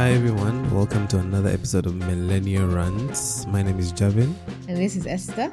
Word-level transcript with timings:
Hi 0.00 0.12
everyone, 0.12 0.74
welcome 0.74 1.06
to 1.08 1.18
another 1.18 1.50
episode 1.50 1.84
of 1.84 1.94
Millennial 1.94 2.66
Rants. 2.66 3.44
My 3.48 3.60
name 3.60 3.78
is 3.78 3.92
Javin. 3.92 4.34
And 4.66 4.78
this 4.78 4.96
is 4.96 5.06
Esther. 5.06 5.52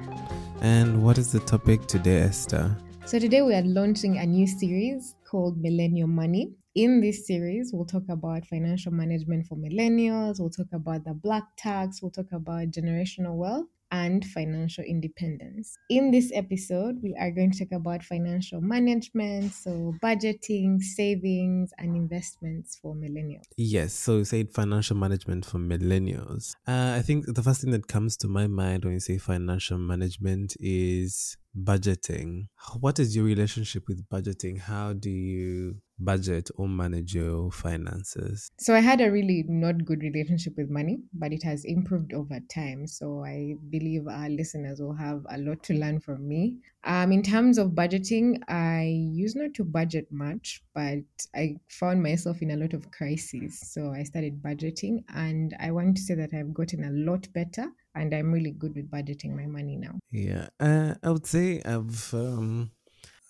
And 0.61 1.03
what 1.03 1.17
is 1.17 1.33
the 1.33 1.41
topic 1.41 1.85
today, 1.85 2.19
Esther? 2.21 2.73
So 3.05 3.19
today 3.19 3.41
we 3.41 3.53
are 3.55 3.63
launching 3.63 4.19
a 4.19 4.25
new 4.25 4.47
series 4.47 5.15
called 5.29 5.61
Millennial 5.61 6.07
Money. 6.07 6.53
In 6.75 7.01
this 7.01 7.27
series, 7.27 7.71
we'll 7.73 7.83
talk 7.83 8.03
about 8.07 8.45
financial 8.45 8.93
management 8.93 9.47
for 9.47 9.57
millennials, 9.57 10.39
we'll 10.39 10.49
talk 10.49 10.71
about 10.71 11.03
the 11.03 11.13
black 11.13 11.43
tax, 11.57 12.01
we'll 12.01 12.11
talk 12.11 12.31
about 12.31 12.71
generational 12.71 13.35
wealth, 13.35 13.67
and 13.91 14.25
financial 14.25 14.83
independence. 14.83 15.77
In 15.89 16.11
this 16.11 16.31
episode, 16.33 16.97
we 17.01 17.15
are 17.19 17.31
going 17.31 17.51
to 17.51 17.65
talk 17.65 17.71
about 17.71 18.03
financial 18.03 18.61
management, 18.61 19.53
so 19.53 19.93
budgeting, 20.03 20.81
savings, 20.81 21.71
and 21.77 21.95
investments 21.95 22.77
for 22.81 22.95
millennials. 22.95 23.45
Yes, 23.57 23.93
so 23.93 24.17
you 24.17 24.25
said 24.25 24.53
financial 24.53 24.97
management 24.97 25.45
for 25.45 25.57
millennials. 25.57 26.53
Uh, 26.67 26.95
I 26.97 27.01
think 27.01 27.25
the 27.27 27.43
first 27.43 27.61
thing 27.61 27.71
that 27.71 27.87
comes 27.87 28.17
to 28.17 28.27
my 28.27 28.47
mind 28.47 28.83
when 28.83 28.93
you 28.93 28.99
say 28.99 29.17
financial 29.17 29.77
management 29.77 30.55
is 30.59 31.37
budgeting. 31.57 32.47
What 32.79 32.99
is 32.99 33.15
your 33.15 33.25
relationship 33.25 33.83
with 33.87 34.07
budgeting? 34.09 34.59
How 34.59 34.93
do 34.93 35.09
you 35.09 35.77
budget 35.99 36.49
or 36.55 36.67
manage 36.67 37.13
your 37.15 37.51
finances? 37.51 38.49
So 38.59 38.73
I 38.73 38.79
had 38.79 39.01
a 39.01 39.11
really 39.11 39.43
not 39.47 39.85
good 39.85 40.01
relationship 40.01 40.53
with 40.57 40.69
money, 40.69 40.99
but 41.13 41.33
it 41.33 41.43
has 41.43 41.65
improved 41.65 42.13
over 42.13 42.39
time. 42.53 42.87
So 42.87 43.23
I 43.23 43.55
believe 43.69 44.07
our 44.07 44.29
listeners 44.29 44.79
will 44.79 44.95
have 44.95 45.25
a 45.29 45.37
lot 45.37 45.63
to 45.63 45.73
learn 45.73 45.99
from 45.99 46.27
me. 46.27 46.57
Um, 46.83 47.11
in 47.11 47.21
terms 47.21 47.57
of 47.57 47.71
budgeting, 47.71 48.41
I 48.47 48.83
used 49.11 49.35
not 49.35 49.53
to 49.55 49.65
budget 49.65 50.07
much, 50.11 50.63
but 50.73 51.03
I 51.35 51.57
found 51.69 52.01
myself 52.01 52.41
in 52.41 52.51
a 52.51 52.55
lot 52.55 52.73
of 52.73 52.89
crises. 52.91 53.59
So 53.59 53.91
I 53.91 54.03
started 54.03 54.41
budgeting, 54.41 55.03
and 55.13 55.55
I 55.59 55.71
want 55.71 55.97
to 55.97 56.01
say 56.01 56.15
that 56.15 56.33
I've 56.33 56.53
gotten 56.53 56.85
a 56.85 56.91
lot 56.91 57.27
better, 57.33 57.67
and 57.95 58.13
I'm 58.13 58.31
really 58.31 58.51
good 58.51 58.73
with 58.75 58.89
budgeting 58.89 59.35
my 59.35 59.47
money 59.47 59.75
now. 59.75 59.99
Yeah, 60.11 60.47
uh, 60.59 60.95
I 61.03 61.09
would 61.11 61.27
say 61.27 61.61
I've 61.65 62.13
um, 62.13 62.71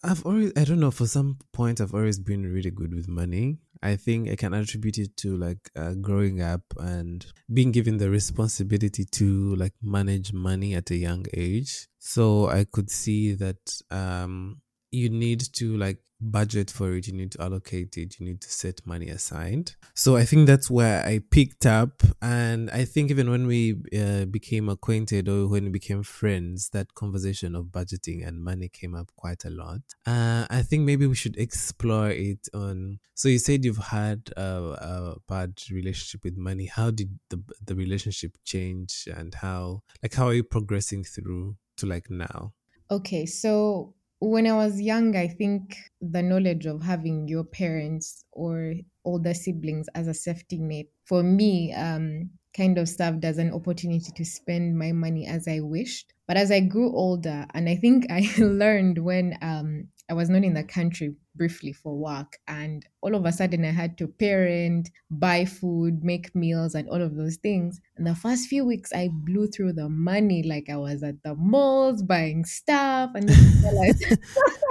I've 0.04 0.26
always 0.26 0.52
I 0.56 0.64
don't 0.64 0.80
know 0.80 0.92
for 0.92 1.08
some 1.08 1.40
point 1.54 1.82
I've 1.82 1.94
always 1.94 2.20
been 2.20 2.52
really 2.52 2.72
good 2.72 2.94
with 2.94 3.08
money. 3.08 3.58
I 3.82 3.96
think 3.96 4.30
I 4.30 4.36
can 4.36 4.54
attribute 4.54 4.98
it 4.98 5.16
to 5.18 5.38
like 5.38 5.70
uh, 5.76 5.94
growing 5.94 6.42
up 6.42 6.62
and 6.78 7.26
being 7.52 7.72
given 7.72 7.98
the 7.98 8.10
responsibility 8.10 9.06
to 9.06 9.56
like 9.56 9.74
manage 9.84 10.34
money 10.34 10.76
at 10.76 10.90
a 10.92 10.96
young 10.96 11.26
age. 11.34 11.88
So 12.00 12.48
I 12.48 12.66
could 12.66 12.90
see 12.90 13.34
that 13.36 13.82
um 13.92 14.62
you 14.98 15.10
need 15.10 15.44
to 15.54 15.78
like 15.78 16.00
budget 16.20 16.72
for 16.72 16.96
it 16.96 17.06
you 17.06 17.14
need 17.14 17.32
to 17.32 17.40
allocate 17.40 17.96
it 17.96 18.20
you 18.20 18.26
need 18.26 18.42
to 18.42 18.50
set 18.50 18.82
money 18.86 19.08
aside. 19.08 19.72
So 19.94 20.16
i 20.16 20.26
think 20.26 20.48
that's 20.48 20.70
where 20.70 21.06
i 21.06 21.20
picked 21.32 21.66
up. 21.66 22.04
And 22.22 22.72
i 22.72 22.86
think 22.86 23.12
even 23.12 23.30
when 23.30 23.46
we 23.46 23.76
uh, 23.96 24.26
became 24.26 24.68
acquainted 24.70 25.30
or 25.30 25.48
when 25.48 25.66
we 25.66 25.70
became 25.70 26.04
friends 26.04 26.70
that 26.70 26.96
conversation 26.96 27.56
of 27.56 27.66
budgeting 27.66 28.28
and 28.28 28.44
money 28.44 28.68
came 28.68 28.96
up 28.96 29.12
quite 29.16 29.46
a 29.46 29.50
lot. 29.50 29.82
Uh, 30.06 30.46
i 30.50 30.62
think 30.62 30.84
maybe 30.84 31.06
we 31.06 31.16
should 31.16 31.38
explore 31.38 32.10
it 32.10 32.48
on 32.54 33.00
so 33.18 33.30
you 33.30 33.40
said 33.40 33.66
you've 33.66 33.78
had 33.78 34.30
a, 34.38 34.42
a 34.42 35.16
bad 35.28 35.60
relationship 35.72 36.24
with 36.24 36.38
money. 36.38 36.68
How 36.68 36.92
did 36.92 37.18
the, 37.30 37.42
the 37.66 37.74
relationship 37.74 38.38
change 38.46 39.08
and 39.12 39.34
how 39.34 39.82
like 40.04 40.14
how 40.14 40.28
are 40.28 40.36
you 40.36 40.44
progressing 40.44 41.04
through 41.04 41.56
to 41.78 41.88
like 41.88 42.12
now? 42.12 42.54
Okay, 42.92 43.26
so 43.26 43.96
when 44.20 44.48
I 44.48 44.54
was 44.54 44.82
young, 44.82 45.16
I 45.16 45.28
think 45.28 45.78
the 46.02 46.24
knowledge 46.24 46.66
of 46.66 46.82
having 46.82 47.28
your 47.28 47.44
parents 47.44 48.26
or 48.32 48.74
older 49.06 49.34
siblings 49.34 49.88
as 49.96 50.08
a 50.08 50.14
safety 50.14 50.58
net 50.58 50.88
for 51.06 51.24
me 51.24 51.74
um, 51.74 52.32
kind 52.56 52.78
of 52.78 52.90
served 52.90 53.24
as 53.24 53.38
an 53.38 53.54
opportunity 53.54 54.12
to 54.16 54.26
spend 54.26 54.78
my 54.78 54.92
money 54.92 55.28
as 55.28 55.48
I 55.48 55.60
wished. 55.60 56.14
But 56.28 56.38
as 56.38 56.52
I 56.52 56.62
grew 56.62 56.94
older, 56.96 57.46
and 57.54 57.70
I 57.70 57.76
think 57.76 58.08
I 58.12 58.28
learned 58.40 58.98
when 59.00 59.38
um, 59.42 59.88
I 60.10 60.14
was 60.14 60.30
not 60.30 60.44
in 60.44 60.54
the 60.54 60.64
country 60.64 61.16
briefly 61.38 61.74
for 61.74 61.96
work, 61.96 62.38
and 62.48 62.86
all 63.02 63.16
of 63.16 63.26
a 63.26 63.32
sudden 63.32 63.64
I 63.66 63.72
had 63.72 63.98
to 64.00 64.08
parent, 64.08 64.90
buy 65.12 65.46
food, 65.46 66.04
make 66.04 66.34
meals, 66.36 66.76
and 66.76 66.90
all 66.90 67.02
of 67.02 67.16
those 67.16 67.38
things. 67.38 67.80
And 67.98 68.08
the 68.08 68.16
first 68.16 68.48
few 68.48 68.66
weeks, 68.66 68.92
I 68.94 69.10
blew 69.12 69.48
through 69.48 69.74
the 69.74 69.90
money 69.90 70.44
like 70.44 70.70
I 70.70 70.78
was 70.78 71.04
at 71.04 71.22
the 71.24 71.36
malls 71.36 72.04
buying 72.04 72.46
stuff, 72.46 73.12
and 73.16 73.30
I 73.30 73.34
realized 73.64 74.18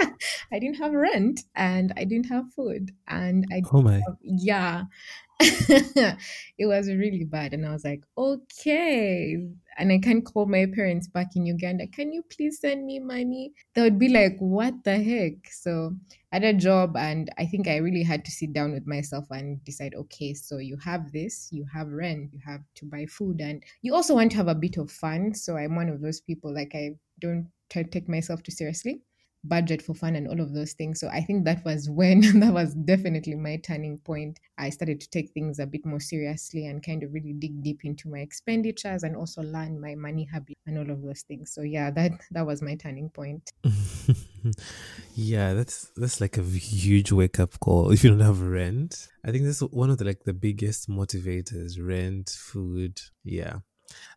I 0.53 0.59
didn't 0.59 0.77
have 0.77 0.93
rent 0.93 1.41
and 1.55 1.93
I 1.97 2.05
didn't 2.05 2.27
have 2.27 2.53
food, 2.55 2.93
and 3.09 3.47
I 3.53 3.63
oh 3.73 3.83
my 3.83 3.95
have, 3.95 4.17
yeah. 4.23 4.85
it 5.41 6.65
was 6.65 6.89
really 6.89 7.25
bad 7.25 7.53
and 7.53 7.67
i 7.67 7.71
was 7.71 7.85
like 7.85 8.03
okay 8.17 9.37
and 9.77 9.93
i 9.93 9.99
can't 9.99 10.25
call 10.25 10.47
my 10.47 10.65
parents 10.75 11.09
back 11.09 11.27
in 11.37 11.45
uganda 11.45 11.87
can 11.87 12.11
you 12.11 12.23
please 12.35 12.59
send 12.59 12.87
me 12.87 12.99
money 12.99 13.53
they 13.75 13.83
would 13.83 13.99
be 13.99 14.09
like 14.09 14.35
what 14.39 14.73
the 14.85 14.97
heck 14.97 15.35
so 15.53 15.95
had 16.37 16.45
a 16.45 16.53
job 16.53 16.97
and 16.97 17.31
i 17.39 17.47
think 17.47 17.67
i 17.67 17.77
really 17.77 18.03
had 18.03 18.25
to 18.25 18.31
sit 18.31 18.53
down 18.53 18.71
with 18.73 18.87
myself 18.87 19.25
and 19.31 19.65
decide 19.65 19.95
okay 19.95 20.35
so 20.35 20.59
you 20.59 20.77
have 20.77 21.11
this 21.13 21.49
you 21.51 21.65
have 21.73 21.89
rent 21.89 22.31
you 22.33 22.41
have 22.45 22.61
to 22.75 22.85
buy 22.85 23.07
food 23.07 23.41
and 23.41 23.63
you 23.81 23.95
also 23.95 24.15
want 24.15 24.31
to 24.31 24.37
have 24.37 24.49
a 24.49 24.55
bit 24.55 24.77
of 24.77 24.91
fun 24.91 25.33
so 25.35 25.57
i'm 25.57 25.75
one 25.75 25.89
of 25.89 26.03
those 26.03 26.21
people 26.21 26.53
like 26.55 26.73
i 26.75 26.91
don't 27.21 27.49
try 27.71 27.83
to 27.83 27.89
take 27.89 28.07
myself 28.07 28.43
too 28.43 28.53
seriously 28.53 29.01
budget 29.49 29.81
for 29.81 29.95
fun 29.95 30.17
and 30.17 30.27
all 30.27 30.41
of 30.41 30.53
those 30.53 30.73
things. 30.73 30.99
So 30.99 31.09
I 31.09 31.21
think 31.21 31.45
that 31.45 31.65
was 31.65 31.89
when 32.01 32.41
that 32.41 32.53
was 32.53 32.75
definitely 32.75 33.37
my 33.37 33.59
turning 33.59 33.99
point. 33.99 34.41
I 34.59 34.71
started 34.71 35.01
to 35.01 35.11
take 35.11 35.31
things 35.31 35.61
a 35.61 35.67
bit 35.67 35.87
more 35.87 36.01
seriously 36.01 36.67
and 36.67 36.85
kind 36.85 37.05
of 37.05 37.13
really 37.13 37.33
dig 37.33 37.63
deep 37.63 37.85
into 37.85 38.09
my 38.09 38.19
expenditures 38.19 39.05
and 39.05 39.15
also 39.15 39.43
learn 39.43 39.81
my 39.81 39.95
money 39.95 40.29
habit 40.33 40.57
and 40.67 40.79
all 40.79 40.91
of 40.91 41.01
those 41.01 41.23
things. 41.23 41.53
So 41.55 41.63
yeah, 41.63 41.93
that 41.93 42.11
that 42.33 42.45
was 42.45 42.61
my 42.61 42.75
turning 42.75 43.11
point. 43.11 43.53
yeah, 45.15 45.55
that's 45.55 45.91
that's 45.97 46.21
like 46.21 46.39
a 46.39 46.43
huge 46.43 47.13
wake 47.13 47.41
up 47.41 47.59
call. 47.61 47.91
If 47.93 48.05
you 48.05 48.11
don't 48.11 48.21
have 48.21 48.41
rent, 48.41 49.09
I 49.25 49.31
think 49.31 49.45
that's 49.45 49.61
one 49.61 49.91
of 49.91 49.99
the 49.99 50.05
like 50.05 50.25
the 50.25 50.35
biggest 50.35 50.89
motivators. 50.89 51.79
Rent, 51.81 52.31
food, 52.31 53.01
yeah. 53.25 53.59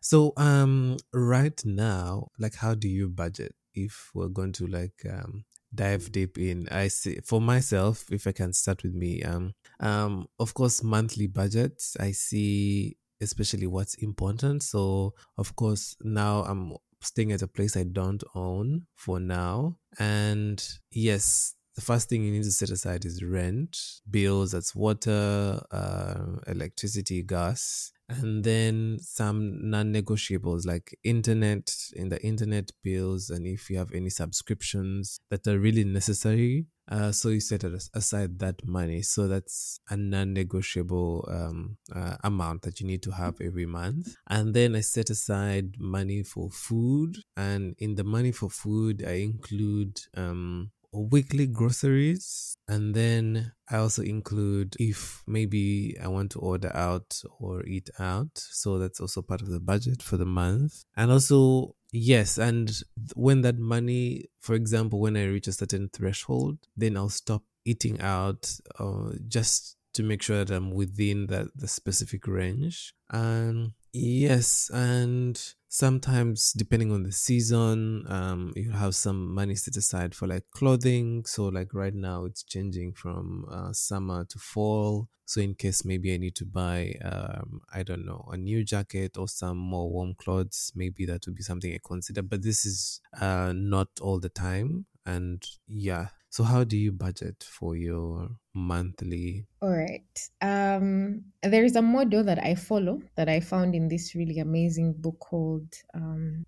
So 0.02 0.32
um, 0.36 0.96
right 1.12 1.60
now, 1.64 2.28
like, 2.38 2.56
how 2.56 2.74
do 2.74 2.88
you 2.88 3.08
budget? 3.08 3.54
if 3.74 4.10
we're 4.14 4.28
going 4.28 4.52
to 4.52 4.66
like 4.66 5.06
um, 5.08 5.44
dive 5.74 6.10
deep 6.10 6.36
in 6.36 6.68
i 6.70 6.88
see 6.88 7.18
for 7.24 7.40
myself 7.40 8.04
if 8.10 8.26
i 8.26 8.32
can 8.32 8.52
start 8.52 8.82
with 8.82 8.92
me 8.92 9.22
um 9.22 9.54
um 9.78 10.26
of 10.40 10.52
course 10.52 10.82
monthly 10.82 11.28
budgets 11.28 11.96
i 12.00 12.10
see 12.10 12.96
especially 13.20 13.66
what's 13.66 13.94
important 13.96 14.62
so 14.62 15.14
of 15.38 15.54
course 15.54 15.96
now 16.02 16.42
i'm 16.42 16.74
staying 17.02 17.32
at 17.32 17.42
a 17.42 17.48
place 17.48 17.76
i 17.76 17.82
don't 17.82 18.22
own 18.34 18.86
for 18.96 19.18
now. 19.20 19.76
And 19.98 20.62
yes 20.90 21.54
the 21.74 21.80
first 21.80 22.08
thing 22.08 22.24
you 22.24 22.32
need 22.32 22.42
to 22.42 22.50
set 22.50 22.70
aside 22.70 23.04
is 23.04 23.22
rent 23.22 23.78
bills 24.10 24.52
that's 24.52 24.74
water 24.74 25.62
uh, 25.70 26.24
electricity 26.46 27.22
gas 27.22 27.92
and 28.08 28.42
then 28.42 28.98
some 29.00 29.70
non-negotiables 29.70 30.66
like 30.66 30.98
internet 31.04 31.74
in 31.94 32.08
the 32.08 32.20
internet 32.22 32.70
bills 32.82 33.30
and 33.30 33.46
if 33.46 33.70
you 33.70 33.78
have 33.78 33.92
any 33.92 34.10
subscriptions 34.10 35.20
that 35.30 35.46
are 35.46 35.58
really 35.58 35.84
necessary 35.84 36.66
uh, 36.90 37.12
so 37.12 37.28
you 37.28 37.40
set 37.40 37.64
aside 37.94 38.38
that 38.38 38.66
money 38.66 39.02
so 39.02 39.28
that's 39.28 39.80
a 39.90 39.96
non-negotiable 39.96 41.28
um, 41.30 41.76
uh, 41.94 42.16
amount 42.24 42.62
that 42.62 42.80
you 42.80 42.86
need 42.86 43.02
to 43.02 43.12
have 43.12 43.40
every 43.40 43.66
month. 43.66 44.16
And 44.28 44.54
then 44.54 44.74
i 44.74 44.80
set 44.80 45.10
aside 45.10 45.76
money 45.78 46.22
for 46.22 46.50
food 46.50 47.18
and 47.36 47.74
in 47.78 47.94
the 47.94 48.04
money 48.04 48.32
for 48.32 48.50
food 48.50 49.04
i 49.06 49.12
include 49.12 50.00
um, 50.16 50.70
weekly 50.92 51.46
groceries. 51.46 52.56
And 52.68 52.94
then 52.94 53.52
i 53.68 53.76
also 53.76 54.02
include 54.02 54.76
if 54.78 55.22
maybe 55.26 55.96
i 56.02 56.06
want 56.06 56.30
to 56.32 56.38
order 56.38 56.70
out 56.74 57.20
or 57.38 57.64
eat 57.66 57.90
out. 57.98 58.30
So 58.34 58.78
that's 58.78 59.00
also 59.00 59.22
part 59.22 59.42
of 59.42 59.48
the 59.48 59.60
budget 59.60 60.02
for 60.02 60.16
the 60.16 60.26
month. 60.26 60.84
And 60.96 61.10
also 61.10 61.74
yes 61.92 62.38
and 62.38 62.82
when 63.14 63.40
that 63.40 63.58
money 63.58 64.24
for 64.40 64.54
example 64.54 65.00
when 65.00 65.16
i 65.16 65.24
reach 65.24 65.48
a 65.48 65.52
certain 65.52 65.90
threshold 65.92 66.56
then 66.76 66.96
i'll 66.96 67.08
stop 67.08 67.42
eating 67.64 68.00
out 68.00 68.48
uh, 68.78 69.10
just 69.26 69.76
to 69.92 70.04
make 70.04 70.22
sure 70.22 70.44
that 70.44 70.54
i'm 70.54 70.70
within 70.70 71.26
that 71.26 71.48
the 71.56 71.68
specific 71.68 72.26
range. 72.26 72.94
And 73.10 73.72
yes 73.92 74.70
and 74.72 75.40
sometimes 75.72 76.52
depending 76.52 76.90
on 76.90 77.04
the 77.04 77.12
season 77.12 78.04
um 78.08 78.52
you 78.56 78.72
have 78.72 78.92
some 78.94 79.32
money 79.32 79.54
set 79.54 79.76
aside 79.76 80.14
for 80.14 80.26
like 80.26 80.44
clothing. 80.50 81.24
So 81.24 81.44
like 81.46 81.72
right 81.72 81.94
now 81.94 82.24
it's 82.24 82.42
changing 82.42 82.92
from 82.94 83.46
uh, 83.50 83.72
summer 83.72 84.24
to 84.26 84.38
fall. 84.38 85.08
So 85.26 85.40
in 85.40 85.54
case 85.54 85.84
maybe 85.84 86.12
i 86.12 86.16
need 86.16 86.34
to 86.36 86.44
buy 86.44 86.94
um 87.04 87.60
i 87.72 87.84
don't 87.84 88.04
know 88.04 88.28
a 88.32 88.36
new 88.36 88.64
jacket 88.64 89.16
or 89.16 89.28
some 89.28 89.58
more 89.58 89.88
warm 89.88 90.14
clothes 90.14 90.72
maybe 90.74 91.06
that 91.06 91.24
would 91.26 91.36
be 91.36 91.44
something 91.44 91.72
i 91.72 91.78
consider. 91.86 92.22
But 92.22 92.42
this 92.42 92.66
is 92.66 93.00
uh 93.20 93.52
not 93.54 93.88
all 94.02 94.18
the 94.18 94.28
time. 94.28 94.86
And 95.06 95.42
yeah 95.68 96.08
So 96.30 96.44
how 96.44 96.62
do 96.62 96.76
you 96.76 96.92
budget 96.92 97.42
for 97.42 97.76
your 97.76 98.28
monthly? 98.54 99.46
All 99.60 99.70
right. 99.70 100.30
Um, 100.40 101.24
there 101.42 101.64
is 101.64 101.74
a 101.74 101.82
model 101.82 102.22
that 102.22 102.38
I 102.38 102.54
follow 102.54 103.02
that 103.16 103.28
I 103.28 103.40
found 103.40 103.74
in 103.74 103.88
this 103.88 104.14
really 104.14 104.38
amazing 104.38 104.94
book 104.94 105.18
called 105.18 105.74
um, 105.92 106.46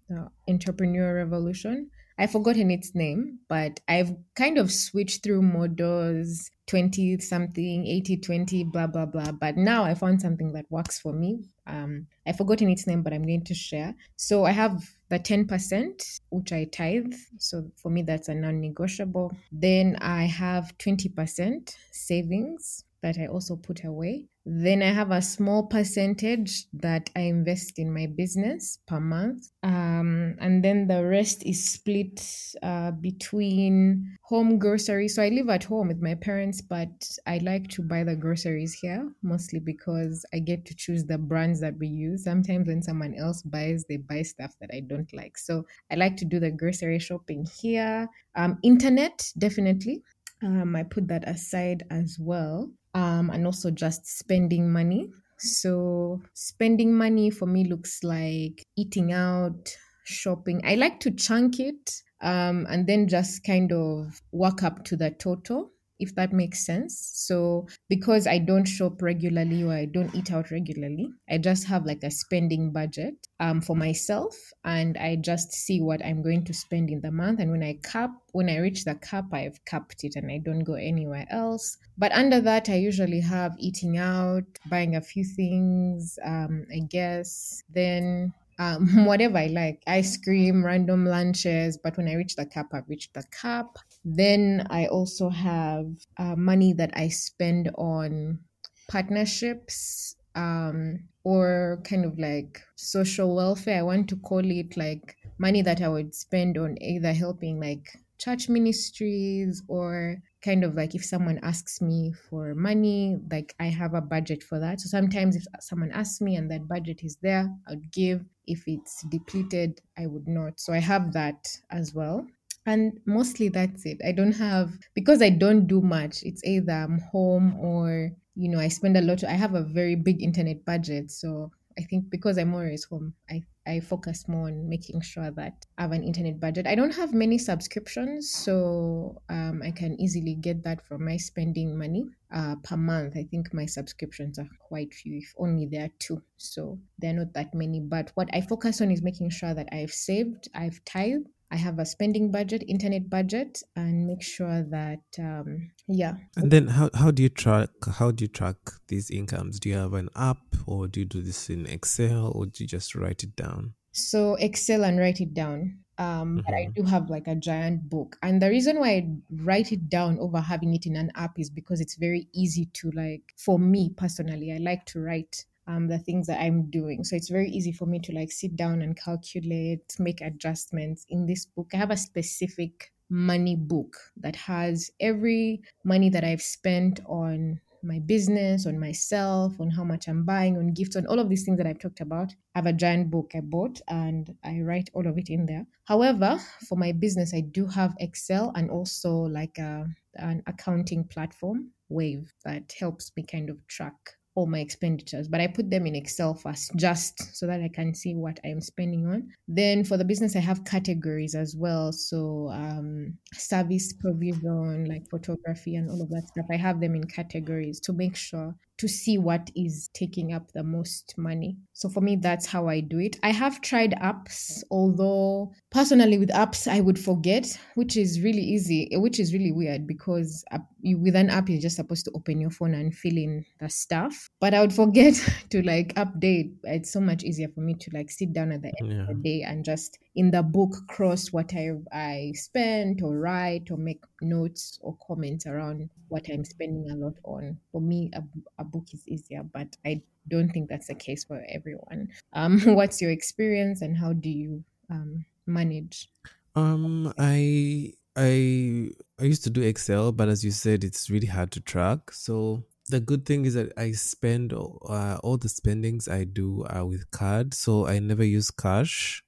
Entrepreneur 0.49 1.17
Revolution. 1.17 1.91
I've 2.19 2.33
forgotten 2.33 2.71
its 2.71 2.95
name, 2.95 3.39
but 3.49 3.81
I've 3.89 4.15
kind 4.35 4.59
of 4.59 4.71
switched 4.73 5.23
through 5.23 5.43
models 5.43 6.51
20 6.67 7.19
something, 7.19 7.87
80 7.87 8.17
20, 8.19 8.65
blah, 8.65 8.87
blah, 8.87 9.07
blah. 9.07 9.33
But 9.33 9.57
now 9.57 9.85
I 9.85 9.95
found 9.95 10.21
something 10.21 10.53
that 10.53 10.67
works 10.71 10.99
for 10.99 11.13
me. 11.13 11.45
Um, 11.67 12.07
I've 12.27 12.37
forgotten 12.37 12.71
its 12.71 12.87
name, 12.87 13.03
but 13.03 13.13
I'm 13.13 13.27
going 13.27 13.45
to 13.45 13.55
share. 13.55 13.95
So 14.17 14.45
I 14.45 14.53
have 14.53 14.83
the 15.09 15.19
10%, 15.19 16.21
which 16.31 16.53
I 16.53 16.65
tithe. 16.65 17.13
So 17.39 17.71
for 17.77 17.91
me, 17.91 18.03
that's 18.03 18.29
a 18.29 18.35
non 18.35 18.61
negotiable. 18.61 19.35
Then 19.51 19.97
I 20.01 20.25
have 20.25 20.77
20% 20.79 21.75
savings 21.91 22.85
that 23.03 23.19
I 23.19 23.27
also 23.27 23.57
put 23.57 23.85
away. 23.85 24.29
Then 24.45 24.83
I 24.83 24.93
have 24.93 25.13
a 25.13 25.23
small 25.23 25.67
percentage 25.67 26.67
that 26.73 27.11
I 27.15 27.21
invest 27.21 27.79
in 27.79 27.95
my 27.95 28.07
business 28.07 28.79
per 28.89 28.99
month. 28.99 29.49
Um, 29.63 30.35
and 30.41 30.65
then 30.65 30.89
the 30.89 31.05
rest 31.05 31.45
is 31.47 31.65
split 31.69 32.21
uh, 32.61 32.91
between 32.91 34.19
home 34.23 34.59
groceries. 34.59 35.15
So 35.15 35.23
I 35.23 35.29
live 35.29 35.49
at 35.49 35.63
home 35.63 35.89
with 35.89 36.03
my 36.03 36.17
parents, 36.17 36.61
but 36.61 37.09
I 37.25 37.39
like 37.39 37.69
to 37.71 37.83
buy 37.83 38.03
the 38.03 38.17
groceries 38.17 38.75
here 38.75 39.13
mostly 39.23 39.61
because 39.61 40.27
I 40.35 40.41
get 40.41 40.65
to 40.67 40.75
choose 40.75 41.05
the 41.05 41.19
brands 41.19 41.61
that 41.61 41.79
we 41.79 41.87
use. 41.87 42.25
Sometimes 42.25 42.67
when 42.67 42.83
someone 42.83 43.15
else 43.15 43.43
buys, 43.43 43.85
they 43.89 43.99
buy 43.99 44.23
stuff 44.23 44.57
that 44.61 44.71
I 44.73 44.81
don't 44.81 45.13
like. 45.13 45.39
So 45.39 45.65
I 45.91 45.95
like 45.95 46.17
to 46.17 46.25
do 46.25 46.41
the 46.41 46.51
grocery 46.51 46.99
shopping 46.99 47.47
here. 47.61 48.09
Um, 48.35 48.59
internet, 48.65 49.31
definitely. 49.39 50.03
Um, 50.43 50.75
I 50.75 50.83
put 50.83 51.07
that 51.07 51.29
aside 51.29 51.85
as 51.91 52.17
well 52.21 52.73
um, 52.95 53.31
and 53.31 53.47
also 53.47 53.71
just 53.71 54.07
spending 54.07 54.71
money. 54.71 55.11
So, 55.39 56.23
spending 56.35 56.95
money 56.95 57.31
for 57.31 57.47
me 57.47 57.65
looks 57.65 58.05
like 58.05 58.65
eating 58.77 59.13
out, 59.13 59.77
shopping. 60.05 60.61
I 60.65 60.77
like 60.77 61.01
to 61.01 61.11
chunk 61.11 61.59
it 61.59 62.03
um, 62.21 62.67
and 62.71 62.87
then 62.87 63.09
just 63.09 63.45
kind 63.45 63.73
of 63.73 64.23
work 64.31 64.63
up 64.63 64.85
to 64.85 64.97
the 64.97 65.11
total 65.11 65.73
if 66.03 66.15
that 66.17 66.33
makes 66.33 66.67
sense. 66.67 67.13
So, 67.15 67.69
because 67.89 68.27
I 68.27 68.39
don't 68.39 68.65
shop 68.65 69.01
regularly 69.01 69.63
or 69.63 69.73
I 69.73 69.87
don't 69.87 70.15
eat 70.15 70.33
out 70.33 70.51
regularly, 70.51 71.09
I 71.31 71.39
just 71.39 71.67
have 71.67 71.87
like 71.87 72.03
a 72.03 72.11
spending 72.11 72.73
budget 72.73 73.15
um, 73.41 73.61
for 73.61 73.77
myself 73.77 74.37
and 74.65 74.97
I 74.99 75.17
just 75.17 75.53
see 75.53 75.81
what 75.81 76.05
I'm 76.05 76.23
going 76.23 76.45
to 76.45 76.55
spend 76.55 76.91
in 76.91 77.01
the 77.01 77.11
month. 77.11 77.41
And 77.41 77.51
when 77.51 77.63
I 77.63 77.79
cap, 77.83 78.11
when 78.33 78.51
I 78.51 78.59
reach 78.59 78.85
the 78.85 78.97
cap, 78.97 79.27
I've 79.33 79.65
capped 79.65 80.05
it 80.05 80.17
and 80.17 80.31
I 80.31 80.39
don't 80.39 80.65
go 80.65 80.75
anywhere 80.75 81.27
else. 81.31 81.79
But 81.97 82.13
under 82.13 82.41
that, 82.41 82.69
I 82.69 82.77
usually 82.77 83.21
have 83.21 83.55
eating 83.59 83.99
out, 83.99 84.45
buying 84.67 84.97
a 84.97 85.01
few 85.01 85.25
things, 85.25 86.19
um, 86.25 86.67
I 86.75 86.81
guess. 86.89 87.63
Then 87.69 88.33
um, 88.59 89.05
whatever 89.07 89.39
I 89.39 89.47
like, 89.47 89.83
ice 89.87 90.17
cream, 90.17 90.65
random 90.65 91.05
lunches. 91.05 91.79
But 91.83 91.97
when 91.97 92.09
I 92.09 92.15
reach 92.15 92.37
the 92.37 92.47
cap, 92.47 92.69
I've 92.73 92.89
reached 92.89 93.15
the 93.15 93.25
cap. 93.33 93.77
Then 94.05 94.67
I 94.71 94.87
also 94.87 95.29
have 95.29 95.87
uh, 96.19 96.37
money 96.37 96.73
that 96.75 96.91
I 96.97 97.09
spend 97.09 97.71
on 97.77 98.41
partnerships 98.89 100.17
um, 100.35 101.09
or 101.25 101.81
kind 101.85 102.05
of 102.05 102.19
like 102.19 102.63
social 102.77 103.35
welfare. 103.35 103.79
I 103.79 103.83
want 103.83 104.09
to 104.11 104.17
call 104.17 104.45
it 104.45 104.77
like 104.77 105.17
money 105.39 105.63
that 105.63 105.81
I 105.81 105.89
would 105.89 106.15
spend 106.15 106.59
on 106.59 106.77
either 106.83 107.13
helping 107.13 107.61
like 107.61 107.97
church 108.19 108.49
ministries 108.49 109.63
or 109.69 110.23
kind 110.43 110.65
of 110.65 110.75
like 110.75 110.95
if 110.95 111.05
someone 111.05 111.39
asks 111.43 111.81
me 111.81 112.13
for 112.13 112.55
money, 112.55 113.19
like 113.31 113.55
I 113.61 113.67
have 113.67 113.95
a 113.95 114.01
budget 114.01 114.43
for 114.43 114.59
that. 114.59 114.81
So 114.81 114.89
sometimes 114.89 115.37
if 115.37 115.45
someone 115.61 115.91
asks 115.93 116.21
me 116.21 116.37
and 116.37 116.51
that 116.51 116.69
budget 116.69 117.03
is 117.03 117.17
there, 117.23 117.49
I'd 117.69 117.91
give. 117.93 118.25
If 118.47 118.65
it's 118.67 119.05
depleted, 119.09 119.81
I 119.97 120.07
would 120.09 120.27
not. 120.27 120.59
So 120.59 120.73
I 120.73 120.79
have 120.79 121.13
that 121.13 121.47
as 121.71 121.95
well. 121.95 122.27
And 122.67 123.01
mostly 123.07 123.49
that's 123.49 123.87
it. 123.87 124.01
I 124.05 124.13
don't 124.13 124.33
have, 124.33 124.73
because 124.95 125.23
I 125.23 125.31
don't 125.31 125.67
do 125.67 125.81
much, 125.81 126.23
it's 126.23 126.45
either 126.45 126.73
I'm 126.73 126.99
home 126.99 127.57
or, 127.59 128.11
you 128.35 128.49
know, 128.49 128.59
I 128.61 128.69
spend 128.69 128.97
a 128.97 129.01
lot. 129.01 129.25
I 129.25 129.33
have 129.33 129.55
a 129.55 129.63
very 129.65 129.97
big 129.97 130.23
internet 130.23 130.65
budget. 130.65 131.11
So 131.11 131.51
I 131.79 131.83
think 131.83 132.11
because 132.11 132.39
I'm 132.39 132.55
always 132.55 132.85
home, 132.85 133.15
I, 133.31 133.43
I 133.67 133.81
focus 133.81 134.27
more 134.29 134.49
on 134.49 134.69
making 134.69 135.01
sure 135.03 135.31
that 135.31 135.67
I 135.79 135.83
have 135.83 135.93
an 135.93 136.03
internet 136.03 136.41
budget. 136.41 136.67
I 136.67 136.75
don't 136.75 136.95
have 136.95 137.15
many 137.15 137.39
subscriptions, 137.39 138.31
so 138.31 139.23
um, 139.29 139.63
I 139.65 139.71
can 139.71 140.01
easily 140.01 140.35
get 140.35 140.65
that 140.65 140.87
from 140.87 141.05
my 141.05 141.17
spending 141.17 141.79
money 141.79 142.05
uh, 142.35 142.57
per 142.65 142.77
month. 142.77 143.17
I 143.17 143.25
think 143.31 143.55
my 143.55 143.67
subscriptions 143.67 144.39
are 144.39 144.49
quite 144.59 144.93
few, 144.93 145.19
if 145.19 145.33
only 145.39 145.67
there 145.67 145.85
are 145.85 145.93
two. 145.99 146.23
So 146.37 146.79
they're 146.99 147.13
not 147.13 147.35
that 147.35 147.55
many. 147.55 147.81
But 147.81 148.11
what 148.15 148.29
I 148.33 148.41
focus 148.41 148.81
on 148.81 148.91
is 148.91 149.03
making 149.03 149.31
sure 149.31 149.55
that 149.55 149.69
I've 149.73 149.93
saved, 149.93 150.49
I've 150.55 150.85
tithed, 150.85 151.29
I 151.53 151.57
have 151.57 151.79
a 151.79 151.85
spending 151.85 152.33
budget, 152.33 152.65
internet 152.67 153.11
budget, 153.11 153.63
and 153.77 154.07
make 154.07 154.23
sure 154.23 154.63
that 154.71 155.05
um, 155.19 155.71
yeah. 155.87 156.15
And 156.35 156.51
then 156.51 156.69
how 156.69 156.91
how 156.95 157.11
do 157.11 157.23
you 157.23 157.29
track 157.29 157.71
how 157.99 158.11
do 158.11 158.25
you 158.25 158.29
track 158.29 158.57
these 158.89 159.11
incomes? 159.11 159.61
Do 159.61 159.69
you 159.69 159.77
have 159.77 159.93
an 159.93 160.09
app 160.17 160.43
or 160.67 160.89
do 160.89 161.01
you 161.01 161.07
do 161.07 161.21
this 161.21 161.51
in 161.51 161.67
Excel 161.67 162.33
or 162.35 162.47
do 162.47 162.65
you 162.65 162.69
just 162.69 162.95
write 162.95 163.23
it 163.23 163.37
down? 163.37 163.75
So 163.93 164.35
Excel 164.37 164.85
and 164.85 164.99
write 164.99 165.21
it 165.21 165.35
down. 165.35 165.79
Um, 165.99 166.43
but 166.47 166.55
I 166.55 166.67
Mhm. 166.71 166.75
do 166.75 166.83
have 166.85 167.11
like 167.11 167.29
a 167.29 167.35
giant 167.37 167.89
book, 167.91 168.17
and 168.23 168.41
the 168.41 168.49
reason 168.49 168.81
why 168.81 168.91
I 168.97 169.09
write 169.31 169.73
it 169.73 169.91
down 169.91 170.19
over 170.19 170.41
having 170.41 170.75
it 170.75 170.87
in 170.87 170.97
an 170.97 171.13
app 171.15 171.39
is 171.39 171.51
because 171.51 171.81
it's 171.81 171.97
very 171.97 172.29
easy 172.33 172.67
to 172.73 172.91
like. 172.93 173.35
For 173.37 173.59
me 173.59 173.91
personally, 173.91 174.53
I 174.53 174.57
like 174.57 174.87
to 174.87 175.01
write 175.01 175.45
um, 175.73 175.89
the 175.89 175.99
things 175.99 176.27
that 176.27 176.41
I'm 176.41 176.71
doing. 176.71 177.05
So 177.05 177.17
it's 177.17 177.31
very 177.31 177.49
easy 177.49 177.73
for 177.73 177.87
me 177.87 177.99
to 178.01 178.13
like 178.13 178.33
sit 178.33 178.57
down 178.57 178.83
and 178.83 178.97
calculate, 178.97 179.95
make 179.99 180.21
adjustments. 180.21 181.07
In 181.09 181.27
this 181.27 181.47
book, 181.47 181.71
I 181.73 181.77
have 181.79 181.91
a 181.91 181.97
specific 181.97 182.93
money 183.09 183.57
book 183.57 183.97
that 184.17 184.37
has 184.37 184.91
every 185.01 185.63
money 185.85 186.09
that 186.11 186.25
I've 186.25 186.43
spent 186.43 187.01
on 187.07 187.61
my 187.85 187.99
business, 187.99 188.67
on 188.67 188.79
myself, 188.79 189.59
on 189.59 189.69
how 189.69 189.83
much 189.83 190.07
I'm 190.07 190.25
buying, 190.25 190.57
on 190.57 190.73
gifts, 190.73 190.95
on 190.95 191.07
all 191.07 191.19
of 191.19 191.29
these 191.29 191.45
things 191.45 191.59
that 191.59 191.67
I've 191.67 191.81
talked 191.81 192.01
about. 192.01 192.33
I 192.55 192.59
have 192.59 192.67
a 192.67 192.73
giant 192.73 193.11
book 193.11 193.33
I 193.35 193.41
bought 193.41 193.81
and 193.89 194.35
I 194.45 194.61
write 194.61 194.89
all 194.95 195.07
of 195.07 195.19
it 195.19 195.31
in 195.31 195.47
there. 195.47 195.67
However, 195.85 196.39
for 196.69 196.77
my 196.77 196.93
business, 196.93 197.35
I 197.35 197.41
do 197.41 197.67
have 197.67 197.95
Excel 197.99 198.53
and 198.55 198.71
also 198.71 199.13
like 199.13 199.59
a, 199.59 199.87
an 200.15 200.43
accounting 200.47 201.05
platform, 201.05 201.71
Wave, 201.89 202.33
that 202.45 202.73
helps 202.79 203.11
me 203.17 203.25
kind 203.25 203.51
of 203.51 203.67
track 203.67 203.97
all 204.35 204.47
my 204.47 204.61
expenditures, 204.61 205.29
but 205.29 205.41
I 205.41 205.47
put 205.47 205.71
them 205.71 205.87
in 205.87 205.95
Excel 205.95 206.35
first 206.35 206.73
just 206.77 207.37
so 207.37 207.47
that 207.47 207.61
I 207.61 207.69
can 207.69 207.95
see 207.95 208.15
what 208.15 208.41
I'm 208.45 208.61
spending 208.61 209.07
on. 209.07 209.29
Then 209.47 209.85
for 209.85 209.97
the 209.97 210.05
business, 210.05 210.37
I 210.37 210.41
have 210.41 210.65
categories 210.65 211.35
as 211.35 211.55
well. 211.55 211.93
So, 211.93 212.49
um, 212.53 213.19
service 213.35 213.93
provision, 213.93 214.87
like 214.87 215.09
photography 215.11 215.77
and 215.77 215.91
all 215.91 216.01
of 216.01 216.09
that 216.11 216.29
stuff, 216.29 216.47
I 216.51 216.57
have 216.57 216.81
them 216.81 216.95
in 216.95 217.05
categories 217.05 217.81
to 217.81 217.93
make 217.93 218.17
sure 218.17 218.55
to 218.83 218.89
see 218.89 219.17
what 219.17 219.49
is 219.55 219.89
taking 219.95 220.33
up 220.33 220.51
the 220.53 220.65
most 220.65 221.15
money. 221.17 221.57
So 221.73 221.89
for 221.89 222.01
me, 222.01 222.17
that's 222.17 222.47
how 222.47 222.69
I 222.69 222.81
do 222.81 222.99
it. 222.99 223.17
I 223.23 223.31
have 223.31 223.61
tried 223.61 223.93
apps, 223.93 224.63
although 224.73 225.53
personally 225.71 226.19
with 226.19 226.31
apps, 226.31 226.67
I 226.67 226.81
would 226.81 226.99
forget, 226.99 227.57
which 227.77 227.97
is 227.97 228.21
really 228.21 228.43
easy, 228.43 228.89
which 228.93 229.21
is 229.21 229.33
really 229.33 229.53
weird 229.53 229.87
because 229.87 230.45
with 230.83 231.15
an 231.15 231.31
app, 231.31 231.49
you're 231.49 231.61
just 231.61 231.77
supposed 231.77 232.05
to 232.07 232.11
open 232.17 232.41
your 232.41 232.51
phone 232.51 232.75
and 232.75 232.93
fill 232.93 233.17
in 233.17 233.45
the 233.61 233.69
stuff. 233.69 234.29
But 234.41 234.53
I 234.55 234.61
would 234.61 234.73
forget 234.73 235.15
to 235.51 235.63
like 235.63 235.95
update. 235.95 236.57
It's 236.65 236.93
so 236.93 237.01
much 237.01 237.23
easier 237.23 237.49
for 237.55 237.61
me 237.61 237.75
to 237.75 237.91
like 237.95 238.11
sit 238.11 238.33
down 238.33 238.51
at 238.53 238.63
the 238.63 238.73
end 238.81 238.93
Yeah. 238.93 239.03
of 239.03 239.07
the 239.09 239.15
day 239.15 239.43
and 239.43 239.65
just 239.65 239.99
in 240.15 240.31
the 240.31 240.43
book 240.43 240.75
cross 240.89 241.33
what 241.33 241.53
I 241.55 241.71
I 241.93 242.33
spent 242.35 243.03
or 243.03 243.19
write 243.19 243.71
or 243.71 243.77
make 243.77 244.03
notes 244.21 244.79
or 244.83 244.97
comments 245.07 245.47
around 245.47 245.89
what 246.09 246.29
I'm 246.31 246.45
spending 246.45 246.91
a 246.91 246.97
lot 246.97 247.15
on. 247.25 247.59
For 247.71 247.81
me, 247.81 248.11
a, 248.15 248.23
a 248.59 248.65
book 248.65 248.87
is 248.93 249.07
easier, 249.09 249.43
but 249.43 249.77
I 249.87 250.03
don't 250.29 250.51
think 250.51 250.69
that's 250.69 250.89
the 250.89 250.95
case 250.95 251.25
for 251.25 251.45
everyone. 251.49 252.09
Um, 252.35 252.61
what's 252.61 253.03
your 253.03 253.11
experience 253.11 253.83
and 253.83 253.95
how 253.95 254.15
do 254.15 254.31
you 254.31 254.65
um, 254.89 255.27
manage? 255.47 256.09
Um, 256.55 257.13
I 257.19 257.93
I 258.17 258.91
I 259.21 259.25
used 259.25 259.45
to 259.45 259.51
do 259.51 259.61
Excel, 259.61 260.13
but 260.13 260.29
as 260.29 260.45
you 260.45 260.51
said, 260.51 260.83
it's 260.83 261.11
really 261.11 261.27
hard 261.27 261.51
to 261.53 261.61
track. 261.61 262.11
So 262.11 262.65
the 262.89 263.01
good 263.01 263.27
thing 263.27 263.45
is 263.45 263.55
that 263.55 263.73
I 263.77 263.93
spend 263.93 264.53
uh, 264.53 265.19
all 265.23 265.37
the 265.37 265.49
spendings 265.49 266.09
I 266.09 266.25
do 266.25 266.65
are 266.69 266.85
with 266.85 267.11
card, 267.11 267.55
so 267.55 267.87
I 267.87 267.99
never 267.99 268.25
use 268.25 268.51
cash, 268.51 269.23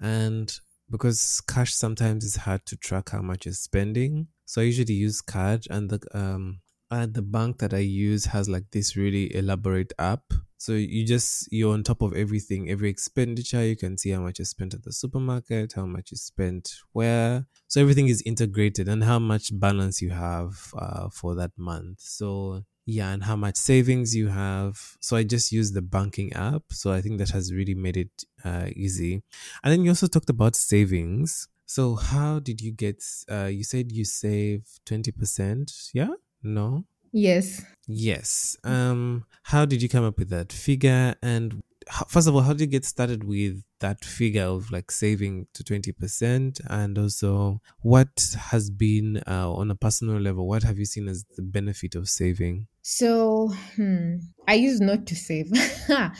and 0.00 0.58
because 0.90 1.40
cash 1.46 1.72
sometimes 1.74 2.24
is 2.24 2.36
hard 2.36 2.66
to 2.66 2.76
track 2.76 3.10
how 3.10 3.22
much 3.22 3.46
you're 3.46 3.54
spending, 3.54 4.28
so 4.44 4.60
I 4.60 4.64
usually 4.64 4.94
use 4.94 5.20
card, 5.20 5.66
and 5.70 5.90
the 5.90 6.00
um 6.12 6.60
and 6.90 7.14
the 7.14 7.22
bank 7.22 7.58
that 7.58 7.72
I 7.72 7.78
use 7.78 8.24
has 8.26 8.48
like 8.48 8.64
this 8.72 8.96
really 8.96 9.34
elaborate 9.34 9.92
app. 9.98 10.24
So 10.58 10.72
you 10.72 11.06
just 11.06 11.50
you're 11.52 11.72
on 11.72 11.84
top 11.84 12.02
of 12.02 12.14
everything, 12.14 12.68
every 12.68 12.90
expenditure. 12.90 13.64
You 13.64 13.76
can 13.76 13.96
see 13.96 14.10
how 14.10 14.20
much 14.20 14.38
you 14.40 14.44
spent 14.44 14.74
at 14.74 14.82
the 14.82 14.92
supermarket, 14.92 15.74
how 15.74 15.86
much 15.86 16.10
you 16.10 16.16
spent 16.16 16.74
where. 16.92 17.46
So 17.68 17.80
everything 17.80 18.08
is 18.08 18.22
integrated, 18.26 18.88
and 18.88 19.04
how 19.04 19.18
much 19.18 19.58
balance 19.58 20.02
you 20.02 20.10
have 20.10 20.74
uh, 20.76 21.08
for 21.10 21.34
that 21.36 21.52
month. 21.56 22.00
So 22.00 22.64
yeah, 22.86 23.12
and 23.12 23.24
how 23.24 23.36
much 23.36 23.56
savings 23.56 24.14
you 24.16 24.28
have. 24.28 24.96
So 25.00 25.16
I 25.16 25.22
just 25.22 25.52
use 25.52 25.72
the 25.72 25.82
banking 25.82 26.32
app. 26.32 26.62
So 26.70 26.92
I 26.92 27.00
think 27.00 27.18
that 27.18 27.30
has 27.30 27.52
really 27.52 27.74
made 27.74 27.96
it 27.96 28.24
uh, 28.44 28.68
easy. 28.74 29.22
And 29.62 29.72
then 29.72 29.82
you 29.84 29.90
also 29.90 30.06
talked 30.06 30.30
about 30.30 30.56
savings. 30.56 31.48
So 31.66 31.94
how 31.94 32.40
did 32.40 32.60
you 32.60 32.72
get? 32.72 33.04
Uh, 33.30 33.46
you 33.46 33.62
said 33.64 33.92
you 33.92 34.04
save 34.04 34.62
twenty 34.84 35.12
percent. 35.12 35.72
Yeah. 35.94 36.14
No. 36.42 36.84
Yes. 37.12 37.62
Yes. 37.86 38.56
Um, 38.64 39.24
how 39.44 39.64
did 39.64 39.82
you 39.82 39.88
come 39.88 40.04
up 40.04 40.18
with 40.18 40.30
that 40.30 40.52
figure? 40.52 41.14
And 41.22 41.62
first 42.08 42.28
of 42.28 42.34
all, 42.34 42.42
how 42.42 42.52
did 42.52 42.60
you 42.60 42.66
get 42.66 42.84
started 42.84 43.24
with 43.24 43.62
that 43.80 44.04
figure 44.04 44.44
of 44.44 44.70
like 44.70 44.90
saving 44.90 45.46
to 45.54 45.64
20%? 45.64 46.60
And 46.68 46.98
also, 46.98 47.60
what 47.80 48.36
has 48.38 48.70
been 48.70 49.22
uh, 49.26 49.52
on 49.52 49.70
a 49.70 49.74
personal 49.74 50.20
level, 50.20 50.46
what 50.46 50.62
have 50.62 50.78
you 50.78 50.84
seen 50.84 51.08
as 51.08 51.24
the 51.36 51.42
benefit 51.42 51.94
of 51.94 52.08
saving? 52.08 52.68
So, 52.82 53.52
hmm, 53.76 54.16
I 54.48 54.54
used 54.54 54.82
not 54.82 55.06
to 55.06 55.16
save. 55.16 55.50
um, 55.90 56.10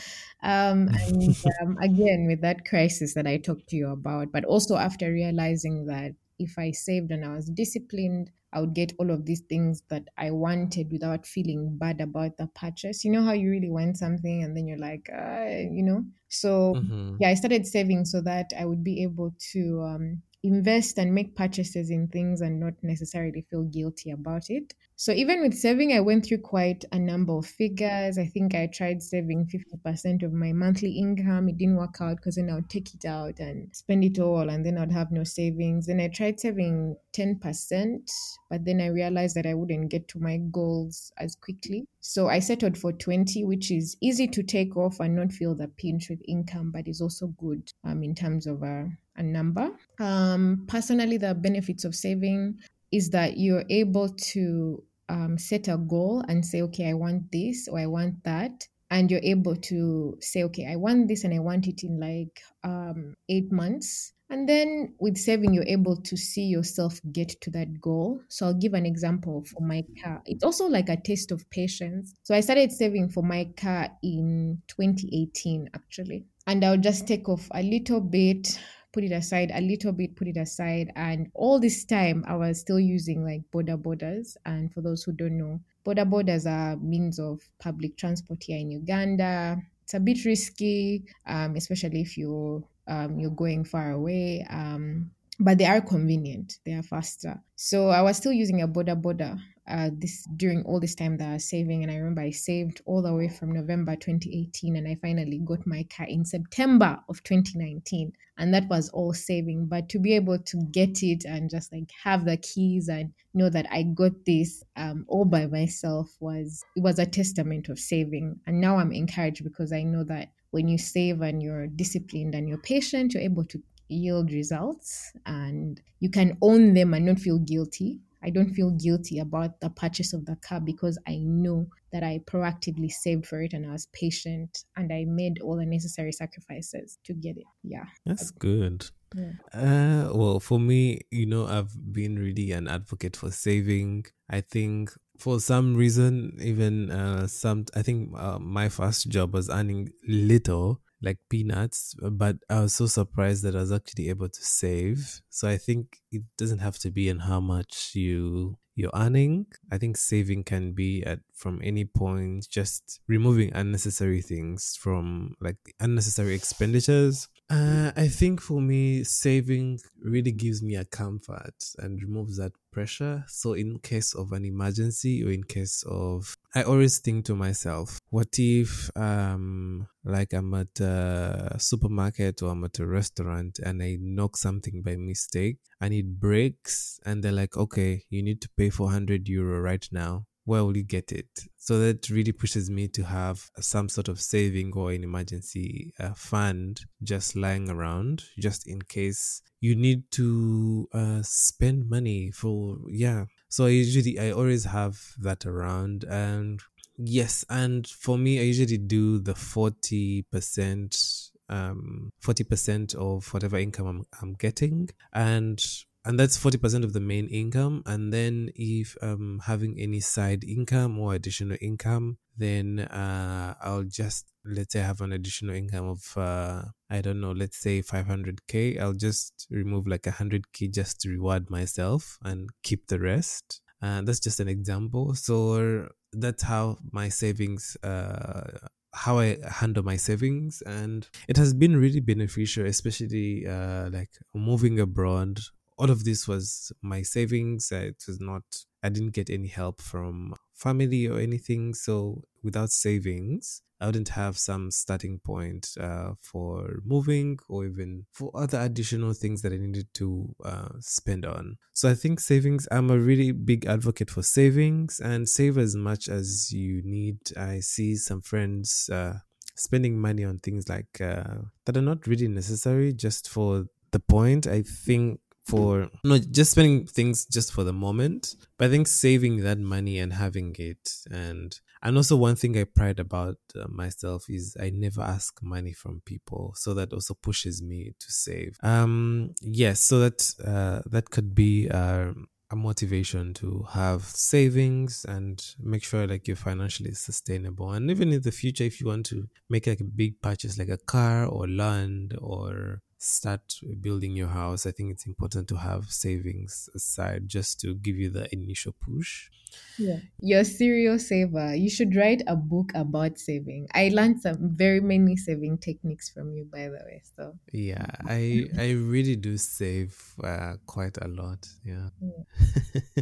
and 0.42 1.36
um, 1.62 1.76
again, 1.80 2.26
with 2.28 2.40
that 2.42 2.64
crisis 2.64 3.14
that 3.14 3.26
I 3.26 3.38
talked 3.38 3.68
to 3.68 3.76
you 3.76 3.90
about, 3.90 4.32
but 4.32 4.44
also 4.44 4.76
after 4.76 5.10
realizing 5.10 5.86
that 5.86 6.12
if 6.40 6.58
I 6.58 6.70
saved 6.72 7.10
and 7.12 7.24
I 7.24 7.34
was 7.34 7.50
disciplined, 7.50 8.32
I 8.52 8.60
would 8.60 8.74
get 8.74 8.92
all 8.98 9.10
of 9.10 9.26
these 9.26 9.42
things 9.42 9.82
that 9.90 10.08
I 10.18 10.30
wanted 10.32 10.90
without 10.90 11.26
feeling 11.26 11.78
bad 11.78 12.00
about 12.00 12.36
the 12.36 12.48
purchase. 12.48 13.04
You 13.04 13.12
know 13.12 13.22
how 13.22 13.32
you 13.32 13.50
really 13.50 13.70
want 13.70 13.98
something 13.98 14.42
and 14.42 14.56
then 14.56 14.66
you're 14.66 14.78
like, 14.78 15.08
uh, 15.12 15.46
you 15.70 15.82
know? 15.84 16.04
So, 16.28 16.80
Mhm. 16.80 17.20
yeah, 17.20 17.28
I 17.28 17.34
started 17.34 17.66
saving 17.66 18.04
so 18.06 18.20
that 18.22 18.52
I 18.58 18.64
would 18.64 18.82
be 18.82 19.02
able 19.02 19.34
to 19.52 19.82
um, 19.82 20.22
invest 20.42 20.98
and 20.98 21.14
make 21.14 21.36
purchases 21.36 21.90
in 21.90 22.08
things 22.08 22.40
and 22.40 22.58
not 22.58 22.74
necessarily 22.82 23.42
feel 23.42 23.64
guilty 23.64 24.10
about 24.10 24.48
it. 24.50 24.74
So 25.00 25.12
even 25.12 25.40
with 25.40 25.54
saving, 25.54 25.94
I 25.94 26.00
went 26.00 26.26
through 26.26 26.42
quite 26.42 26.84
a 26.92 26.98
number 26.98 27.32
of 27.32 27.46
figures. 27.46 28.18
I 28.18 28.26
think 28.26 28.54
I 28.54 28.66
tried 28.66 29.02
saving 29.02 29.46
50% 29.46 30.22
of 30.22 30.34
my 30.34 30.52
monthly 30.52 30.90
income. 30.90 31.48
It 31.48 31.56
didn't 31.56 31.78
work 31.78 31.96
out 32.02 32.16
because 32.16 32.34
then 32.34 32.50
I 32.50 32.56
would 32.56 32.68
take 32.68 32.94
it 32.94 33.06
out 33.06 33.40
and 33.40 33.74
spend 33.74 34.04
it 34.04 34.18
all 34.18 34.50
and 34.50 34.62
then 34.62 34.76
I'd 34.76 34.92
have 34.92 35.10
no 35.10 35.24
savings. 35.24 35.86
Then 35.86 36.00
I 36.00 36.08
tried 36.08 36.38
saving 36.38 36.96
10%, 37.14 38.10
but 38.50 38.66
then 38.66 38.82
I 38.82 38.88
realized 38.88 39.36
that 39.36 39.46
I 39.46 39.54
wouldn't 39.54 39.90
get 39.90 40.06
to 40.08 40.20
my 40.20 40.36
goals 40.36 41.10
as 41.16 41.34
quickly. 41.34 41.86
So 42.00 42.28
I 42.28 42.40
settled 42.40 42.76
for 42.76 42.92
20, 42.92 43.42
which 43.46 43.70
is 43.70 43.96
easy 44.02 44.28
to 44.28 44.42
take 44.42 44.76
off 44.76 45.00
and 45.00 45.16
not 45.16 45.32
feel 45.32 45.54
the 45.54 45.68
pinch 45.68 46.10
with 46.10 46.20
income, 46.28 46.72
but 46.72 46.86
is 46.86 47.00
also 47.00 47.28
good 47.38 47.72
um, 47.84 48.02
in 48.02 48.14
terms 48.14 48.46
of 48.46 48.62
a, 48.62 48.90
a 49.16 49.22
number. 49.22 49.70
Um, 49.98 50.66
personally, 50.68 51.16
the 51.16 51.34
benefits 51.34 51.86
of 51.86 51.94
saving 51.94 52.58
is 52.92 53.10
that 53.10 53.38
you're 53.38 53.64
able 53.70 54.08
to 54.08 54.82
um, 55.10 55.36
set 55.36 55.68
a 55.68 55.76
goal 55.76 56.24
and 56.28 56.46
say, 56.46 56.62
okay, 56.62 56.88
I 56.88 56.94
want 56.94 57.30
this 57.32 57.68
or 57.68 57.78
I 57.78 57.86
want 57.86 58.22
that. 58.24 58.66
And 58.90 59.10
you're 59.10 59.20
able 59.22 59.56
to 59.56 60.16
say, 60.20 60.44
okay, 60.44 60.66
I 60.66 60.76
want 60.76 61.08
this 61.08 61.24
and 61.24 61.34
I 61.34 61.38
want 61.38 61.66
it 61.66 61.82
in 61.84 62.00
like 62.00 62.40
um, 62.64 63.14
eight 63.28 63.52
months. 63.52 64.12
And 64.30 64.48
then 64.48 64.94
with 65.00 65.16
saving, 65.18 65.54
you're 65.54 65.66
able 65.66 65.96
to 66.02 66.16
see 66.16 66.44
yourself 66.44 67.00
get 67.12 67.28
to 67.40 67.50
that 67.50 67.80
goal. 67.80 68.20
So 68.28 68.46
I'll 68.46 68.54
give 68.54 68.74
an 68.74 68.86
example 68.86 69.44
for 69.44 69.60
my 69.60 69.84
car. 70.02 70.22
It's 70.24 70.44
also 70.44 70.66
like 70.66 70.88
a 70.88 70.96
test 70.96 71.32
of 71.32 71.48
patience. 71.50 72.14
So 72.22 72.34
I 72.34 72.40
started 72.40 72.70
saving 72.70 73.10
for 73.10 73.24
my 73.24 73.48
car 73.56 73.90
in 74.04 74.62
2018, 74.68 75.70
actually. 75.74 76.26
And 76.46 76.64
I'll 76.64 76.76
just 76.76 77.08
take 77.08 77.28
off 77.28 77.48
a 77.52 77.62
little 77.62 78.00
bit 78.00 78.58
put 78.92 79.04
it 79.04 79.12
aside 79.12 79.50
a 79.54 79.60
little 79.60 79.92
bit, 79.92 80.16
put 80.16 80.28
it 80.28 80.36
aside. 80.36 80.92
And 80.96 81.30
all 81.34 81.60
this 81.60 81.84
time, 81.84 82.24
I 82.26 82.36
was 82.36 82.60
still 82.60 82.80
using 82.80 83.24
like 83.24 83.42
boda 83.52 83.80
bodas. 83.80 84.36
And 84.44 84.72
for 84.72 84.80
those 84.80 85.02
who 85.02 85.12
don't 85.12 85.38
know, 85.38 85.60
boda 85.86 86.08
bodas 86.08 86.46
are 86.46 86.76
means 86.76 87.18
of 87.18 87.40
public 87.58 87.96
transport 87.96 88.42
here 88.42 88.58
in 88.58 88.70
Uganda. 88.70 89.58
It's 89.82 89.94
a 89.94 90.00
bit 90.00 90.24
risky, 90.24 91.04
um, 91.26 91.56
especially 91.56 92.02
if 92.02 92.16
you're 92.16 92.62
um, 92.86 93.18
you're 93.18 93.30
going 93.30 93.64
far 93.64 93.92
away. 93.92 94.46
Um, 94.50 95.10
but 95.38 95.56
they 95.56 95.64
are 95.64 95.80
convenient. 95.80 96.58
They 96.66 96.72
are 96.72 96.82
faster. 96.82 97.40
So 97.56 97.88
I 97.88 98.02
was 98.02 98.16
still 98.16 98.32
using 98.32 98.62
a 98.62 98.68
boda 98.68 99.00
boda 99.00 99.40
uh, 99.70 99.90
this 99.92 100.24
during 100.36 100.62
all 100.64 100.80
this 100.80 100.94
time 100.94 101.16
that 101.18 101.28
I 101.28 101.32
was 101.34 101.48
saving, 101.48 101.82
and 101.82 101.90
I 101.90 101.96
remember 101.96 102.22
I 102.22 102.30
saved 102.30 102.82
all 102.86 103.02
the 103.02 103.14
way 103.14 103.28
from 103.28 103.52
November 103.52 103.96
2018, 103.96 104.76
and 104.76 104.88
I 104.88 104.96
finally 105.00 105.38
got 105.38 105.66
my 105.66 105.86
car 105.94 106.06
in 106.06 106.24
September 106.24 106.98
of 107.08 107.22
2019, 107.22 108.12
and 108.38 108.52
that 108.52 108.68
was 108.68 108.88
all 108.90 109.12
saving. 109.12 109.66
But 109.66 109.88
to 109.90 109.98
be 109.98 110.14
able 110.14 110.38
to 110.38 110.56
get 110.72 111.02
it 111.02 111.24
and 111.24 111.48
just 111.48 111.72
like 111.72 111.90
have 112.02 112.24
the 112.24 112.36
keys 112.36 112.88
and 112.88 113.12
know 113.32 113.48
that 113.48 113.66
I 113.70 113.84
got 113.84 114.12
this 114.26 114.62
um, 114.76 115.04
all 115.08 115.24
by 115.24 115.46
myself 115.46 116.14
was 116.20 116.64
it 116.76 116.82
was 116.82 116.98
a 116.98 117.06
testament 117.06 117.68
of 117.68 117.78
saving, 117.78 118.40
and 118.46 118.60
now 118.60 118.78
I'm 118.78 118.92
encouraged 118.92 119.44
because 119.44 119.72
I 119.72 119.82
know 119.82 120.04
that 120.04 120.28
when 120.50 120.68
you 120.68 120.78
save 120.78 121.20
and 121.22 121.42
you're 121.42 121.68
disciplined 121.68 122.34
and 122.34 122.48
you're 122.48 122.58
patient, 122.58 123.14
you're 123.14 123.22
able 123.22 123.44
to 123.44 123.62
yield 123.88 124.32
results 124.32 125.12
and 125.26 125.80
you 125.98 126.10
can 126.10 126.36
own 126.42 126.74
them 126.74 126.94
and 126.94 127.06
not 127.06 127.18
feel 127.18 127.38
guilty. 127.38 128.00
I 128.22 128.30
don't 128.30 128.52
feel 128.52 128.70
guilty 128.70 129.18
about 129.18 129.60
the 129.60 129.70
purchase 129.70 130.12
of 130.12 130.26
the 130.26 130.36
car 130.36 130.60
because 130.60 130.98
I 131.06 131.18
know 131.22 131.66
that 131.92 132.02
I 132.02 132.20
proactively 132.26 132.90
saved 132.90 133.26
for 133.26 133.42
it 133.42 133.52
and 133.52 133.66
I 133.66 133.72
was 133.72 133.86
patient 133.92 134.64
and 134.76 134.92
I 134.92 135.04
made 135.06 135.40
all 135.40 135.56
the 135.56 135.66
necessary 135.66 136.12
sacrifices 136.12 136.98
to 137.04 137.14
get 137.14 137.36
it. 137.36 137.46
Yeah. 137.62 137.84
That's 138.04 138.30
good. 138.30 138.86
Yeah. 139.14 139.32
Uh, 139.52 140.12
well, 140.14 140.38
for 140.38 140.60
me, 140.60 141.00
you 141.10 141.26
know, 141.26 141.46
I've 141.46 141.92
been 141.92 142.16
really 142.16 142.52
an 142.52 142.68
advocate 142.68 143.16
for 143.16 143.30
saving. 143.30 144.06
I 144.28 144.40
think 144.42 144.92
for 145.18 145.40
some 145.40 145.74
reason, 145.74 146.36
even 146.40 146.90
uh, 146.90 147.26
some, 147.26 147.66
I 147.74 147.82
think 147.82 148.12
uh, 148.16 148.38
my 148.38 148.68
first 148.68 149.08
job 149.08 149.34
was 149.34 149.50
earning 149.50 149.90
little, 150.06 150.80
like 151.02 151.18
peanuts, 151.28 151.94
but 152.00 152.36
I 152.48 152.60
was 152.60 152.74
so 152.74 152.86
surprised 152.86 153.42
that 153.44 153.56
I 153.56 153.60
was 153.60 153.72
actually 153.72 154.08
able 154.08 154.28
to 154.28 154.42
save. 154.42 155.22
So 155.30 155.48
I 155.48 155.56
think 155.56 155.98
it 156.12 156.22
doesn't 156.36 156.58
have 156.58 156.78
to 156.80 156.90
be 156.90 157.08
in 157.08 157.20
how 157.20 157.40
much 157.40 157.92
you 157.94 158.58
you're 158.74 158.90
earning. 158.94 159.46
I 159.70 159.78
think 159.78 159.96
saving 159.96 160.44
can 160.44 160.72
be 160.72 161.02
at 161.04 161.20
from 161.34 161.60
any 161.62 161.84
point, 161.84 162.48
just 162.48 163.00
removing 163.08 163.52
unnecessary 163.54 164.22
things 164.22 164.76
from 164.80 165.36
like 165.40 165.58
unnecessary 165.80 166.34
expenditures. 166.34 167.28
Uh, 167.50 167.90
I 167.96 168.06
think 168.06 168.40
for 168.40 168.60
me, 168.60 169.02
saving 169.02 169.80
really 170.00 170.30
gives 170.30 170.62
me 170.62 170.76
a 170.76 170.84
comfort 170.84 171.56
and 171.78 172.00
removes 172.00 172.36
that 172.36 172.52
pressure. 172.70 173.24
So, 173.26 173.54
in 173.54 173.80
case 173.80 174.14
of 174.14 174.30
an 174.30 174.44
emergency 174.44 175.24
or 175.24 175.32
in 175.32 175.42
case 175.42 175.82
of, 175.88 176.36
I 176.54 176.62
always 176.62 177.00
think 177.00 177.24
to 177.24 177.34
myself, 177.34 177.98
what 178.10 178.38
if, 178.38 178.88
um, 178.96 179.88
like 180.04 180.32
I'm 180.32 180.54
at 180.54 180.78
a 180.78 181.56
supermarket 181.58 182.40
or 182.40 182.50
I'm 182.52 182.62
at 182.62 182.78
a 182.78 182.86
restaurant 182.86 183.58
and 183.58 183.82
I 183.82 183.96
knock 184.00 184.36
something 184.36 184.82
by 184.82 184.94
mistake 184.94 185.58
and 185.80 185.92
it 185.92 186.20
breaks 186.20 187.00
and 187.04 187.20
they're 187.24 187.32
like, 187.32 187.56
okay, 187.56 188.04
you 188.10 188.22
need 188.22 188.40
to 188.42 188.48
pay 188.56 188.70
400 188.70 189.28
euro 189.28 189.58
right 189.60 189.86
now 189.90 190.26
where 190.50 190.64
will 190.64 190.76
you 190.76 190.82
get 190.82 191.12
it? 191.12 191.46
So 191.58 191.78
that 191.78 192.10
really 192.10 192.32
pushes 192.32 192.68
me 192.68 192.88
to 192.88 193.04
have 193.04 193.48
some 193.60 193.88
sort 193.88 194.08
of 194.08 194.20
saving 194.20 194.72
or 194.74 194.90
an 194.90 195.04
emergency 195.04 195.94
uh, 196.00 196.12
fund 196.14 196.80
just 197.04 197.36
lying 197.36 197.70
around, 197.70 198.24
just 198.36 198.66
in 198.66 198.82
case 198.82 199.42
you 199.60 199.76
need 199.76 200.10
to 200.10 200.88
uh, 200.92 201.20
spend 201.22 201.88
money 201.88 202.32
for, 202.32 202.78
yeah. 202.88 203.26
So 203.48 203.66
I 203.66 203.68
usually, 203.68 204.18
I 204.18 204.32
always 204.32 204.64
have 204.64 204.98
that 205.20 205.46
around. 205.46 206.02
And 206.02 206.60
yes, 206.96 207.44
and 207.48 207.86
for 207.86 208.18
me, 208.18 208.40
I 208.40 208.42
usually 208.42 208.78
do 208.78 209.20
the 209.20 209.34
40%. 209.34 211.30
Um, 211.48 212.10
40% 212.22 212.94
of 212.94 213.32
whatever 213.32 213.56
income 213.56 213.86
I'm, 213.86 214.04
I'm 214.20 214.32
getting. 214.34 214.88
And 215.12 215.60
and 216.04 216.18
that's 216.18 216.36
40% 216.38 216.84
of 216.84 216.92
the 216.92 217.00
main 217.00 217.26
income 217.28 217.82
and 217.86 218.12
then 218.12 218.50
if 218.54 218.96
i'm 219.02 219.40
having 219.44 219.78
any 219.78 220.00
side 220.00 220.44
income 220.44 220.98
or 220.98 221.14
additional 221.14 221.56
income 221.60 222.18
then 222.36 222.80
uh, 222.80 223.54
i'll 223.62 223.84
just 223.84 224.26
let's 224.44 224.72
say 224.72 224.80
I 224.80 224.84
have 224.84 225.02
an 225.02 225.12
additional 225.12 225.54
income 225.54 225.88
of 225.88 226.16
uh, 226.16 226.62
i 226.88 227.00
don't 227.00 227.20
know 227.20 227.32
let's 227.32 227.58
say 227.58 227.82
500k 227.82 228.78
i'll 228.78 228.94
just 228.94 229.46
remove 229.50 229.86
like 229.86 230.02
100k 230.02 230.72
just 230.72 231.00
to 231.02 231.10
reward 231.10 231.50
myself 231.50 232.18
and 232.24 232.48
keep 232.62 232.86
the 232.86 232.98
rest. 232.98 233.60
Uh, 233.82 234.02
that's 234.02 234.20
just 234.20 234.40
an 234.40 234.48
example. 234.48 235.14
So 235.14 235.88
that's 236.12 236.42
how 236.42 236.76
my 236.92 237.08
savings 237.08 237.76
uh, 237.82 238.58
how 238.92 239.18
I 239.18 239.38
handle 239.48 239.84
my 239.84 239.96
savings, 239.96 240.62
and 240.66 241.08
it 241.28 241.36
has 241.36 241.54
been 241.54 241.76
really 241.76 242.00
beneficial, 242.00 242.66
especially 242.66 243.46
uh, 243.46 243.88
like 243.90 244.10
moving 244.34 244.80
abroad 244.80 245.40
all 245.80 245.90
of 245.90 246.04
this 246.04 246.28
was 246.28 246.72
my 246.82 247.00
savings. 247.00 247.72
Uh, 247.72 247.76
it 247.76 248.04
was 248.06 248.20
not 248.20 248.42
I 248.82 248.90
didn't 248.90 249.12
get 249.12 249.30
any 249.30 249.48
help 249.48 249.80
from 249.80 250.34
family 250.54 251.06
or 251.06 251.18
anything. 251.18 251.74
So 251.74 252.22
without 252.42 252.70
savings, 252.70 253.62
I 253.80 253.86
wouldn't 253.86 254.10
have 254.10 254.36
some 254.38 254.70
starting 254.70 255.20
point 255.24 255.68
uh, 255.80 256.12
for 256.20 256.80
moving 256.84 257.38
or 257.48 257.64
even 257.64 258.04
for 258.12 258.30
other 258.34 258.60
additional 258.60 259.14
things 259.14 259.40
that 259.40 259.54
I 259.54 259.56
needed 259.56 259.88
to 259.94 260.34
uh, 260.44 260.68
spend 260.80 261.24
on. 261.24 261.56
So 261.72 261.90
I 261.90 261.94
think 261.94 262.20
savings, 262.20 262.68
I'm 262.70 262.90
a 262.90 262.98
really 262.98 263.32
big 263.32 263.64
advocate 263.64 264.10
for 264.10 264.22
savings 264.22 265.00
and 265.00 265.26
save 265.28 265.56
as 265.56 265.74
much 265.76 266.08
as 266.08 266.52
you 266.52 266.82
need. 266.84 267.18
I 267.38 267.60
see 267.60 267.96
some 267.96 268.20
friends 268.20 268.90
uh, 268.92 269.14
spending 269.56 269.98
money 269.98 270.24
on 270.24 270.40
things 270.40 270.68
like 270.68 271.00
uh, 271.00 271.38
that 271.64 271.76
are 271.76 271.82
not 271.82 272.06
really 272.06 272.28
necessary 272.28 272.92
just 272.92 273.30
for 273.30 273.64
the 273.92 274.00
point. 274.00 274.46
I 274.46 274.62
think 274.62 275.20
for 275.44 275.88
not 276.04 276.20
just 276.30 276.52
spending 276.52 276.86
things 276.86 277.26
just 277.26 277.52
for 277.52 277.64
the 277.64 277.72
moment, 277.72 278.36
but 278.56 278.66
I 278.66 278.70
think 278.70 278.86
saving 278.86 279.38
that 279.38 279.58
money 279.58 279.98
and 279.98 280.12
having 280.12 280.54
it 280.58 280.90
and 281.10 281.58
and 281.82 281.96
also 281.96 282.14
one 282.16 282.36
thing 282.36 282.58
I 282.58 282.64
pride 282.64 283.00
about 283.00 283.36
uh, 283.56 283.66
myself 283.68 284.26
is 284.28 284.54
I 284.60 284.70
never 284.70 285.00
ask 285.00 285.42
money 285.42 285.72
from 285.72 286.02
people, 286.04 286.52
so 286.54 286.74
that 286.74 286.92
also 286.92 287.14
pushes 287.14 287.62
me 287.62 287.94
to 287.98 288.12
save. 288.12 288.58
Um, 288.62 289.34
yes, 289.40 289.80
so 289.80 290.00
that 290.00 290.34
uh, 290.44 290.82
that 290.90 291.08
could 291.08 291.34
be 291.34 291.70
uh, 291.70 292.12
a 292.50 292.56
motivation 292.56 293.32
to 293.34 293.66
have 293.70 294.02
savings 294.02 295.06
and 295.08 295.42
make 295.58 295.84
sure 295.84 296.06
like 296.06 296.26
you're 296.26 296.36
financially 296.36 296.92
sustainable. 296.92 297.70
And 297.72 297.90
even 297.90 298.12
in 298.12 298.22
the 298.22 298.32
future, 298.32 298.64
if 298.64 298.80
you 298.80 298.88
want 298.88 299.06
to 299.06 299.28
make 299.48 299.66
like 299.66 299.80
a 299.80 299.84
big 299.84 300.20
purchase, 300.20 300.58
like 300.58 300.68
a 300.68 300.76
car 300.76 301.24
or 301.24 301.48
land 301.48 302.14
or 302.20 302.82
start 303.00 303.60
building 303.80 304.14
your 304.14 304.28
house, 304.28 304.66
I 304.66 304.72
think 304.72 304.92
it's 304.92 305.06
important 305.06 305.48
to 305.48 305.56
have 305.56 305.90
savings 305.90 306.68
aside 306.74 307.28
just 307.28 307.60
to 307.60 307.74
give 307.74 307.96
you 307.96 308.10
the 308.10 308.32
initial 308.32 308.72
push. 308.72 309.30
Yeah. 309.78 310.00
You're 310.20 310.40
a 310.40 310.44
serial 310.44 310.98
saver. 310.98 311.54
You 311.54 311.70
should 311.70 311.96
write 311.96 312.22
a 312.26 312.36
book 312.36 312.70
about 312.74 313.18
saving. 313.18 313.68
I 313.74 313.88
learned 313.88 314.20
some 314.20 314.54
very 314.56 314.80
many 314.80 315.16
saving 315.16 315.58
techniques 315.58 316.10
from 316.10 316.34
you, 316.34 316.44
by 316.44 316.64
the 316.68 316.82
way. 316.84 317.02
So 317.16 317.38
Yeah, 317.52 317.86
I 318.06 318.46
I 318.56 318.72
really 318.72 319.16
do 319.16 319.36
save 319.36 320.14
uh, 320.22 320.56
quite 320.66 320.98
a 320.98 321.08
lot. 321.08 321.48
Yeah. 321.64 321.88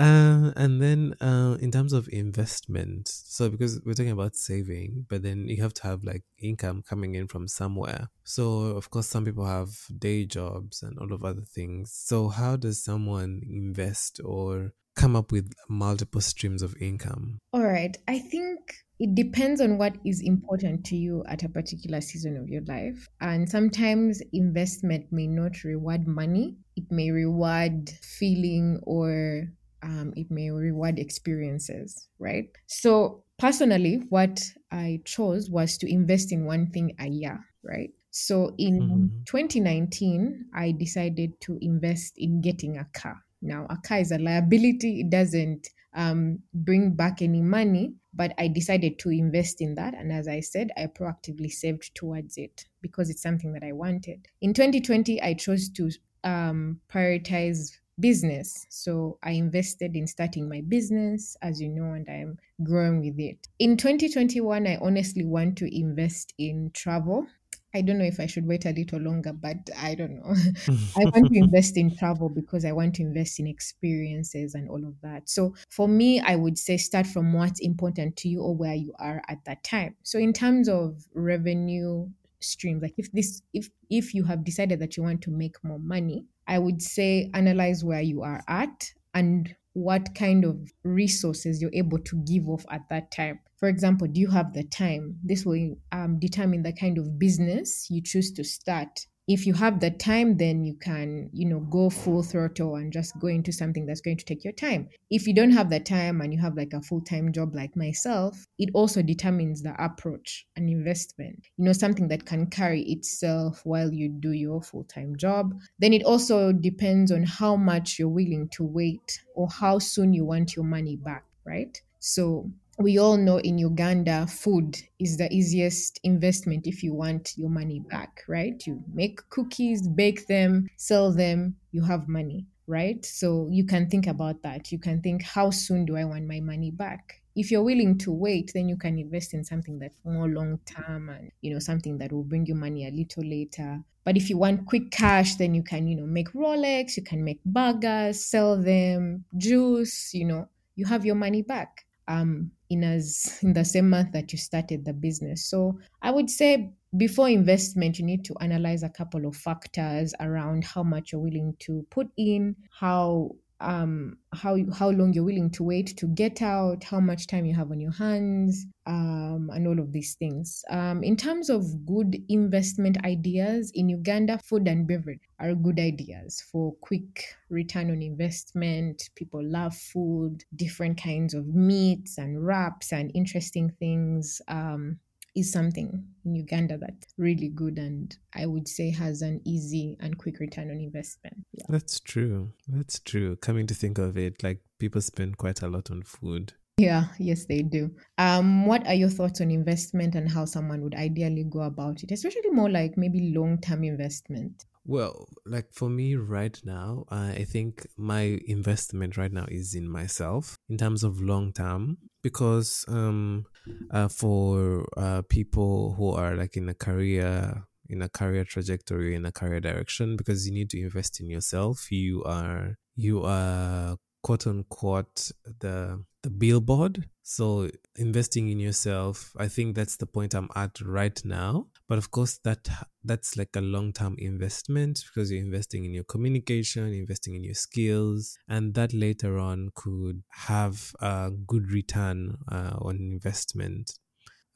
Uh, 0.00 0.50
and 0.56 0.80
then 0.80 1.14
uh, 1.20 1.58
in 1.60 1.70
terms 1.70 1.92
of 1.92 2.08
investment, 2.10 3.06
so 3.06 3.50
because 3.50 3.82
we're 3.84 3.92
talking 3.92 4.10
about 4.10 4.34
saving, 4.34 5.04
but 5.10 5.22
then 5.22 5.46
you 5.46 5.60
have 5.62 5.74
to 5.74 5.82
have 5.82 6.02
like 6.02 6.24
income 6.38 6.82
coming 6.88 7.14
in 7.14 7.28
from 7.28 7.46
somewhere. 7.46 8.08
So 8.24 8.76
of 8.76 8.88
course, 8.90 9.06
some 9.08 9.26
people 9.26 9.44
have 9.44 9.68
day 9.98 10.24
jobs 10.24 10.82
and 10.82 10.98
all 10.98 11.12
of 11.12 11.22
other 11.22 11.42
things. 11.42 11.92
So 11.92 12.28
how 12.28 12.56
does 12.56 12.82
someone 12.82 13.42
invest 13.46 14.22
or 14.24 14.72
come 14.96 15.16
up 15.16 15.32
with 15.32 15.52
multiple 15.68 16.22
streams 16.22 16.62
of 16.62 16.74
income? 16.80 17.38
All 17.52 17.62
right. 17.62 17.94
I 18.08 18.20
think 18.20 18.58
it 18.98 19.14
depends 19.14 19.60
on 19.60 19.76
what 19.76 19.96
is 20.04 20.22
important 20.22 20.84
to 20.86 20.96
you 20.96 21.24
at 21.26 21.42
a 21.42 21.48
particular 21.48 22.00
season 22.00 22.36
of 22.38 22.48
your 22.48 22.62
life. 22.62 23.06
And 23.20 23.48
sometimes 23.48 24.22
investment 24.32 25.06
may 25.10 25.26
not 25.26 25.62
reward 25.62 26.06
money, 26.06 26.56
it 26.76 26.84
may 26.90 27.10
reward 27.10 27.90
feeling 28.02 28.80
or 28.82 29.48
um, 29.82 30.12
it 30.16 30.30
may 30.30 30.50
reward 30.50 30.98
experiences, 30.98 32.08
right? 32.18 32.50
So, 32.66 33.24
personally, 33.38 34.04
what 34.08 34.42
I 34.70 35.00
chose 35.04 35.50
was 35.50 35.78
to 35.78 35.90
invest 35.90 36.32
in 36.32 36.44
one 36.44 36.70
thing 36.70 36.94
a 36.98 37.08
year, 37.08 37.44
right? 37.62 37.90
So, 38.10 38.54
in 38.58 39.12
Mhm. 39.12 39.24
2019, 39.24 40.46
I 40.54 40.72
decided 40.72 41.40
to 41.42 41.58
invest 41.60 42.14
in 42.18 42.40
getting 42.40 42.76
a 42.76 42.84
car. 42.92 43.16
Now, 43.42 43.66
a 43.70 43.76
car 43.78 43.98
is 43.98 44.12
a 44.12 44.18
liability, 44.18 45.00
it 45.00 45.10
doesn't 45.10 45.68
um, 45.94 46.40
bring 46.54 46.94
back 46.94 47.22
any 47.22 47.40
money, 47.42 47.94
but 48.12 48.32
I 48.38 48.48
decided 48.48 48.98
to 49.00 49.10
invest 49.10 49.60
in 49.60 49.74
that. 49.76 49.94
And 49.94 50.12
as 50.12 50.28
I 50.28 50.40
said, 50.40 50.70
I 50.76 50.86
proactively 50.86 51.50
saved 51.50 51.94
towards 51.94 52.36
it 52.36 52.66
because 52.80 53.10
it's 53.10 53.22
something 53.22 53.52
that 53.54 53.62
I 53.64 53.72
wanted. 53.72 54.28
In 54.40 54.52
2020, 54.54 55.20
I 55.22 55.34
chose 55.34 55.68
to 55.70 55.90
um, 56.22 56.80
prioritize 56.88 57.79
business. 58.00 58.66
So 58.68 59.18
I 59.22 59.32
invested 59.32 59.96
in 59.96 60.06
starting 60.06 60.48
my 60.48 60.62
business, 60.66 61.36
as 61.42 61.60
you 61.60 61.68
know, 61.68 61.92
and 61.92 62.08
I'm 62.08 62.38
growing 62.64 63.00
with 63.00 63.18
it. 63.18 63.48
In 63.58 63.76
2021, 63.76 64.66
I 64.66 64.78
honestly 64.80 65.24
want 65.24 65.58
to 65.58 65.78
invest 65.78 66.34
in 66.38 66.70
travel. 66.72 67.26
I 67.72 67.82
don't 67.82 67.98
know 67.98 68.04
if 68.04 68.18
I 68.18 68.26
should 68.26 68.46
wait 68.46 68.66
a 68.66 68.72
little 68.72 68.98
longer, 68.98 69.32
but 69.32 69.56
I 69.76 69.94
don't 69.94 70.16
know. 70.16 70.34
I 70.96 71.04
want 71.04 71.32
to 71.32 71.38
invest 71.38 71.76
in 71.76 71.96
travel 71.96 72.28
because 72.28 72.64
I 72.64 72.72
want 72.72 72.96
to 72.96 73.02
invest 73.02 73.38
in 73.38 73.46
experiences 73.46 74.54
and 74.54 74.68
all 74.68 74.84
of 74.84 75.00
that. 75.02 75.28
So 75.28 75.54
for 75.68 75.86
me, 75.86 76.20
I 76.20 76.34
would 76.34 76.58
say 76.58 76.76
start 76.76 77.06
from 77.06 77.32
what's 77.32 77.60
important 77.60 78.16
to 78.18 78.28
you 78.28 78.42
or 78.42 78.56
where 78.56 78.74
you 78.74 78.92
are 78.98 79.22
at 79.28 79.44
that 79.44 79.62
time. 79.62 79.94
So 80.02 80.18
in 80.18 80.32
terms 80.32 80.68
of 80.68 81.06
revenue 81.14 82.08
streams, 82.40 82.82
like 82.82 82.94
if 82.96 83.12
this 83.12 83.42
if 83.52 83.70
if 83.88 84.14
you 84.14 84.24
have 84.24 84.44
decided 84.44 84.80
that 84.80 84.96
you 84.96 85.02
want 85.04 85.22
to 85.22 85.30
make 85.30 85.62
more 85.62 85.78
money, 85.78 86.26
I 86.50 86.58
would 86.58 86.82
say 86.82 87.30
analyze 87.32 87.84
where 87.84 88.02
you 88.02 88.22
are 88.22 88.42
at 88.48 88.90
and 89.14 89.54
what 89.72 90.16
kind 90.16 90.44
of 90.44 90.56
resources 90.82 91.62
you're 91.62 91.70
able 91.72 91.98
to 92.00 92.16
give 92.26 92.48
off 92.48 92.64
at 92.70 92.82
that 92.90 93.12
time. 93.12 93.38
For 93.56 93.68
example, 93.68 94.08
do 94.08 94.20
you 94.20 94.28
have 94.30 94.52
the 94.52 94.64
time? 94.64 95.16
This 95.22 95.46
will 95.46 95.76
um, 95.92 96.18
determine 96.18 96.64
the 96.64 96.72
kind 96.72 96.98
of 96.98 97.20
business 97.20 97.86
you 97.88 98.02
choose 98.02 98.32
to 98.32 98.42
start. 98.42 99.06
If 99.30 99.46
you 99.46 99.54
have 99.54 99.78
the 99.78 99.92
time, 99.92 100.38
then 100.38 100.64
you 100.64 100.74
can, 100.74 101.30
you 101.32 101.48
know, 101.48 101.60
go 101.60 101.88
full 101.88 102.24
throttle 102.24 102.74
and 102.74 102.92
just 102.92 103.16
go 103.20 103.28
into 103.28 103.52
something 103.52 103.86
that's 103.86 104.00
going 104.00 104.16
to 104.16 104.24
take 104.24 104.42
your 104.42 104.52
time. 104.52 104.88
If 105.08 105.28
you 105.28 105.32
don't 105.32 105.52
have 105.52 105.70
the 105.70 105.78
time 105.78 106.20
and 106.20 106.34
you 106.34 106.40
have 106.40 106.56
like 106.56 106.72
a 106.72 106.82
full 106.82 107.00
time 107.00 107.32
job 107.32 107.54
like 107.54 107.76
myself, 107.76 108.44
it 108.58 108.70
also 108.74 109.02
determines 109.02 109.62
the 109.62 109.72
approach 109.80 110.48
and 110.56 110.68
investment. 110.68 111.46
You 111.58 111.64
know, 111.64 111.72
something 111.72 112.08
that 112.08 112.26
can 112.26 112.46
carry 112.46 112.82
itself 112.82 113.60
while 113.64 113.92
you 113.92 114.08
do 114.08 114.32
your 114.32 114.62
full 114.62 114.82
time 114.82 115.14
job. 115.16 115.54
Then 115.78 115.92
it 115.92 116.02
also 116.02 116.50
depends 116.50 117.12
on 117.12 117.22
how 117.22 117.54
much 117.54 118.00
you're 118.00 118.08
willing 118.08 118.48
to 118.54 118.64
wait 118.64 119.22
or 119.36 119.48
how 119.48 119.78
soon 119.78 120.12
you 120.12 120.24
want 120.24 120.56
your 120.56 120.64
money 120.64 120.96
back, 120.96 121.24
right? 121.44 121.80
So 122.00 122.50
we 122.80 122.98
all 122.98 123.18
know 123.18 123.38
in 123.38 123.58
Uganda, 123.58 124.26
food 124.26 124.78
is 124.98 125.18
the 125.18 125.30
easiest 125.32 126.00
investment 126.02 126.66
if 126.66 126.82
you 126.82 126.94
want 126.94 127.34
your 127.36 127.50
money 127.50 127.80
back, 127.80 128.24
right? 128.26 128.66
You 128.66 128.82
make 128.94 129.20
cookies, 129.28 129.86
bake 129.86 130.26
them, 130.26 130.68
sell 130.76 131.12
them, 131.12 131.56
you 131.72 131.82
have 131.82 132.08
money, 132.08 132.46
right? 132.66 133.04
So 133.04 133.48
you 133.50 133.66
can 133.66 133.90
think 133.90 134.06
about 134.06 134.42
that. 134.42 134.72
You 134.72 134.78
can 134.78 135.02
think, 135.02 135.22
how 135.22 135.50
soon 135.50 135.84
do 135.84 135.96
I 135.96 136.04
want 136.04 136.26
my 136.26 136.40
money 136.40 136.70
back? 136.70 137.20
If 137.36 137.50
you're 137.50 137.62
willing 137.62 137.98
to 137.98 138.12
wait, 138.12 138.52
then 138.54 138.68
you 138.68 138.78
can 138.78 138.98
invest 138.98 139.34
in 139.34 139.44
something 139.44 139.78
that's 139.78 140.00
more 140.04 140.28
long 140.28 140.58
term 140.64 141.10
and 141.10 141.30
you 141.42 141.52
know 141.52 141.60
something 141.60 141.98
that 141.98 142.12
will 142.12 142.24
bring 142.24 142.46
you 142.46 142.54
money 142.54 142.88
a 142.88 142.90
little 142.90 143.22
later. 143.22 143.80
But 144.04 144.16
if 144.16 144.30
you 144.30 144.38
want 144.38 144.66
quick 144.66 144.90
cash, 144.90 145.36
then 145.36 145.54
you 145.54 145.62
can, 145.62 145.86
you 145.86 145.94
know, 145.94 146.06
make 146.06 146.32
Rolex, 146.32 146.96
you 146.96 147.04
can 147.04 147.22
make 147.22 147.44
burgers, 147.44 148.24
sell 148.24 148.60
them, 148.60 149.24
juice, 149.36 150.14
you 150.14 150.24
know, 150.24 150.48
you 150.74 150.86
have 150.86 151.04
your 151.04 151.14
money 151.14 151.42
back 151.42 151.84
um, 152.10 152.50
in 152.70 152.84
as 152.84 153.38
in 153.42 153.52
the 153.52 153.64
same 153.64 153.90
month 153.90 154.12
that 154.12 154.32
you 154.32 154.38
started 154.38 154.84
the 154.84 154.92
business. 154.92 155.44
So 155.46 155.78
I 156.02 156.10
would 156.10 156.30
say 156.30 156.72
before 156.96 157.28
investment, 157.28 157.98
you 157.98 158.04
need 158.04 158.24
to 158.24 158.34
analyze 158.40 158.82
a 158.82 158.88
couple 158.88 159.26
of 159.26 159.36
factors 159.36 160.14
around 160.20 160.64
how 160.64 160.82
much 160.82 161.12
you're 161.12 161.20
willing 161.20 161.54
to 161.60 161.86
put 161.90 162.08
in, 162.16 162.56
how 162.70 163.30
um 163.60 164.16
how 164.32 164.56
how 164.72 164.90
long 164.90 165.12
you're 165.12 165.24
willing 165.24 165.50
to 165.50 165.62
wait 165.62 165.96
to 165.96 166.06
get 166.06 166.40
out 166.42 166.82
how 166.84 167.00
much 167.00 167.26
time 167.26 167.44
you 167.44 167.54
have 167.54 167.70
on 167.70 167.80
your 167.80 167.92
hands 167.92 168.66
um 168.86 169.50
and 169.52 169.66
all 169.66 169.78
of 169.78 169.92
these 169.92 170.14
things. 170.14 170.64
Um 170.70 171.02
in 171.02 171.16
terms 171.16 171.50
of 171.50 171.86
good 171.86 172.16
investment 172.28 172.96
ideas 173.04 173.70
in 173.74 173.88
uganda 173.88 174.38
food 174.38 174.66
and 174.68 174.86
beverage 174.86 175.20
are 175.38 175.54
good 175.54 175.78
ideas 175.78 176.42
for 176.50 176.74
quick 176.80 177.24
return 177.48 177.90
on 177.90 178.02
investment. 178.02 179.10
People 179.14 179.42
love 179.44 179.74
food 179.76 180.44
different 180.56 181.00
kinds 181.02 181.34
of 181.34 181.46
meats 181.46 182.18
and 182.18 182.44
wraps 182.46 182.92
and 182.92 183.10
interesting 183.14 183.70
things. 183.78 184.40
Um 184.48 184.98
is 185.36 185.52
something 185.52 186.04
in 186.24 186.34
Uganda 186.34 186.78
that's 186.78 187.14
really 187.16 187.48
good 187.48 187.78
and 187.78 188.16
I 188.34 188.46
would 188.46 188.68
say 188.68 188.90
has 188.90 189.22
an 189.22 189.40
easy 189.44 189.96
and 190.00 190.18
quick 190.18 190.40
return 190.40 190.70
on 190.70 190.78
investment. 190.78 191.36
Yeah. 191.52 191.66
That's 191.68 192.00
true. 192.00 192.52
That's 192.68 192.98
true. 192.98 193.36
Coming 193.36 193.66
to 193.68 193.74
think 193.74 193.98
of 193.98 194.16
it, 194.18 194.42
like 194.42 194.60
people 194.78 195.00
spend 195.00 195.38
quite 195.38 195.62
a 195.62 195.68
lot 195.68 195.90
on 195.90 196.02
food. 196.02 196.54
Yeah, 196.78 197.08
yes, 197.18 197.44
they 197.44 197.60
do. 197.60 197.90
Um, 198.16 198.64
what 198.64 198.86
are 198.86 198.94
your 198.94 199.10
thoughts 199.10 199.42
on 199.42 199.50
investment 199.50 200.14
and 200.14 200.30
how 200.30 200.46
someone 200.46 200.80
would 200.82 200.94
ideally 200.94 201.44
go 201.44 201.60
about 201.60 202.02
it, 202.02 202.10
especially 202.10 202.50
more 202.50 202.70
like 202.70 202.96
maybe 202.96 203.34
long 203.36 203.60
term 203.60 203.84
investment? 203.84 204.64
Well, 204.86 205.28
like 205.44 205.72
for 205.72 205.90
me 205.90 206.16
right 206.16 206.58
now, 206.64 207.04
uh, 207.10 207.32
I 207.36 207.44
think 207.44 207.86
my 207.98 208.40
investment 208.46 209.18
right 209.18 209.30
now 209.30 209.44
is 209.48 209.74
in 209.74 209.90
myself 209.90 210.56
in 210.70 210.78
terms 210.78 211.04
of 211.04 211.20
long 211.20 211.52
term 211.52 211.98
because 212.22 212.84
um 212.88 213.44
uh, 213.90 214.08
for 214.08 214.86
uh, 214.96 215.22
people 215.28 215.94
who 215.94 216.10
are 216.10 216.34
like 216.34 216.56
in 216.56 216.68
a 216.68 216.74
career 216.74 217.64
in 217.88 218.02
a 218.02 218.08
career 218.08 218.44
trajectory 218.44 219.14
in 219.14 219.26
a 219.26 219.32
career 219.32 219.60
direction 219.60 220.16
because 220.16 220.46
you 220.46 220.52
need 220.52 220.70
to 220.70 220.80
invest 220.80 221.20
in 221.20 221.28
yourself 221.28 221.90
you 221.90 222.22
are 222.24 222.76
you 222.96 223.22
are 223.24 223.96
quote 224.22 224.46
unquote 224.46 225.30
the 225.60 226.04
the 226.22 226.30
billboard. 226.30 227.08
So 227.22 227.70
investing 227.96 228.48
in 228.48 228.58
yourself, 228.58 229.32
I 229.36 229.48
think 229.48 229.74
that's 229.74 229.96
the 229.96 230.06
point 230.06 230.34
I'm 230.34 230.48
at 230.54 230.80
right 230.80 231.20
now. 231.24 231.66
But 231.90 231.98
of 231.98 232.12
course, 232.12 232.38
that 232.44 232.68
that's 233.02 233.36
like 233.36 233.56
a 233.56 233.60
long 233.60 233.92
term 233.92 234.14
investment 234.16 235.02
because 235.04 235.32
you're 235.32 235.42
investing 235.42 235.84
in 235.84 235.92
your 235.92 236.04
communication, 236.04 236.86
investing 236.92 237.34
in 237.34 237.42
your 237.42 237.54
skills, 237.54 238.38
and 238.48 238.74
that 238.74 238.94
later 238.94 239.40
on 239.40 239.70
could 239.74 240.22
have 240.52 240.92
a 241.00 241.32
good 241.48 241.72
return 241.72 242.36
uh, 242.46 242.76
on 242.80 242.94
investment 242.94 243.98